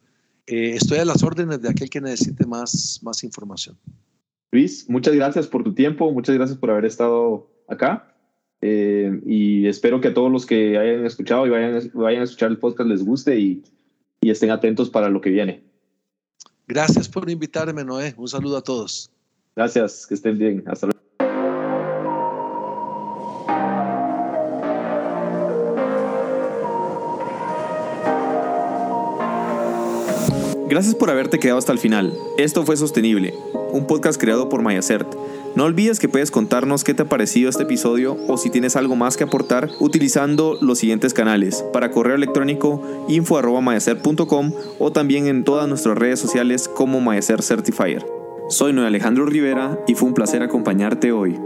Eh, 0.51 0.75
estoy 0.75 0.99
a 0.99 1.05
las 1.05 1.23
órdenes 1.23 1.63
de 1.63 1.69
aquel 1.69 1.89
que 1.89 2.01
necesite 2.01 2.45
más, 2.45 2.99
más 3.05 3.23
información. 3.23 3.79
Luis, 4.51 4.91
muchas 4.91 5.15
gracias 5.15 5.47
por 5.47 5.63
tu 5.63 5.73
tiempo, 5.73 6.11
muchas 6.11 6.35
gracias 6.35 6.59
por 6.59 6.73
haber 6.73 6.87
estado 6.87 7.49
acá. 7.69 8.13
Eh, 8.61 9.21
y 9.25 9.69
espero 9.69 10.01
que 10.01 10.09
a 10.09 10.15
todos 10.15 10.31
los 10.31 10.45
que 10.47 10.77
hayan 10.77 11.07
escuchado 11.07 11.47
y 11.47 11.51
vayan, 11.51 11.91
vayan 11.95 12.23
a 12.23 12.25
escuchar 12.25 12.51
el 12.51 12.59
podcast 12.59 12.91
les 12.91 13.05
guste 13.05 13.39
y, 13.39 13.63
y 14.21 14.31
estén 14.31 14.51
atentos 14.51 14.91
para 14.91 15.09
lo 15.09 15.21
que 15.21 15.31
viene. 15.31 15.63
Gracias 16.67 17.09
por 17.09 17.31
invitarme, 17.31 17.85
Noé. 17.85 18.15
Un 18.17 18.27
saludo 18.27 18.57
a 18.57 18.63
todos. 18.63 19.09
Gracias, 19.55 20.05
que 20.05 20.15
estén 20.15 20.37
bien. 20.37 20.65
Hasta 20.67 20.87
luego. 20.87 21.10
Gracias 30.81 30.97
por 30.97 31.11
haberte 31.11 31.39
quedado 31.39 31.59
hasta 31.59 31.73
el 31.73 31.79
final. 31.79 32.15
Esto 32.39 32.65
fue 32.65 32.75
Sostenible, 32.75 33.35
un 33.71 33.87
podcast 33.87 34.19
creado 34.19 34.49
por 34.49 34.63
Mayacert. 34.63 35.15
No 35.55 35.65
olvides 35.65 36.01
que 36.01 36.09
puedes 36.09 36.31
contarnos 36.31 36.85
qué 36.85 36.95
te 36.95 37.03
ha 37.03 37.05
parecido 37.05 37.51
este 37.51 37.65
episodio 37.65 38.17
o 38.29 38.39
si 38.39 38.49
tienes 38.49 38.77
algo 38.77 38.97
más 38.97 39.19
que 39.19 39.25
aportar 39.25 39.69
utilizando 39.79 40.57
los 40.63 40.79
siguientes 40.79 41.13
canales. 41.13 41.63
Para 41.75 41.91
correo 41.91 42.15
electrónico 42.15 42.81
info.mayacert.com 43.09 44.55
o 44.79 44.91
también 44.91 45.27
en 45.27 45.45
todas 45.45 45.69
nuestras 45.69 45.99
redes 45.99 46.19
sociales 46.19 46.67
como 46.67 47.03
Mayacert 47.03 47.43
Certifier. 47.43 48.07
Soy 48.49 48.73
Noé 48.73 48.87
Alejandro 48.87 49.27
Rivera 49.27 49.79
y 49.87 49.97
fue 49.97 50.09
un 50.09 50.15
placer 50.15 50.43
acompañarte 50.43 51.13
hoy. 51.13 51.39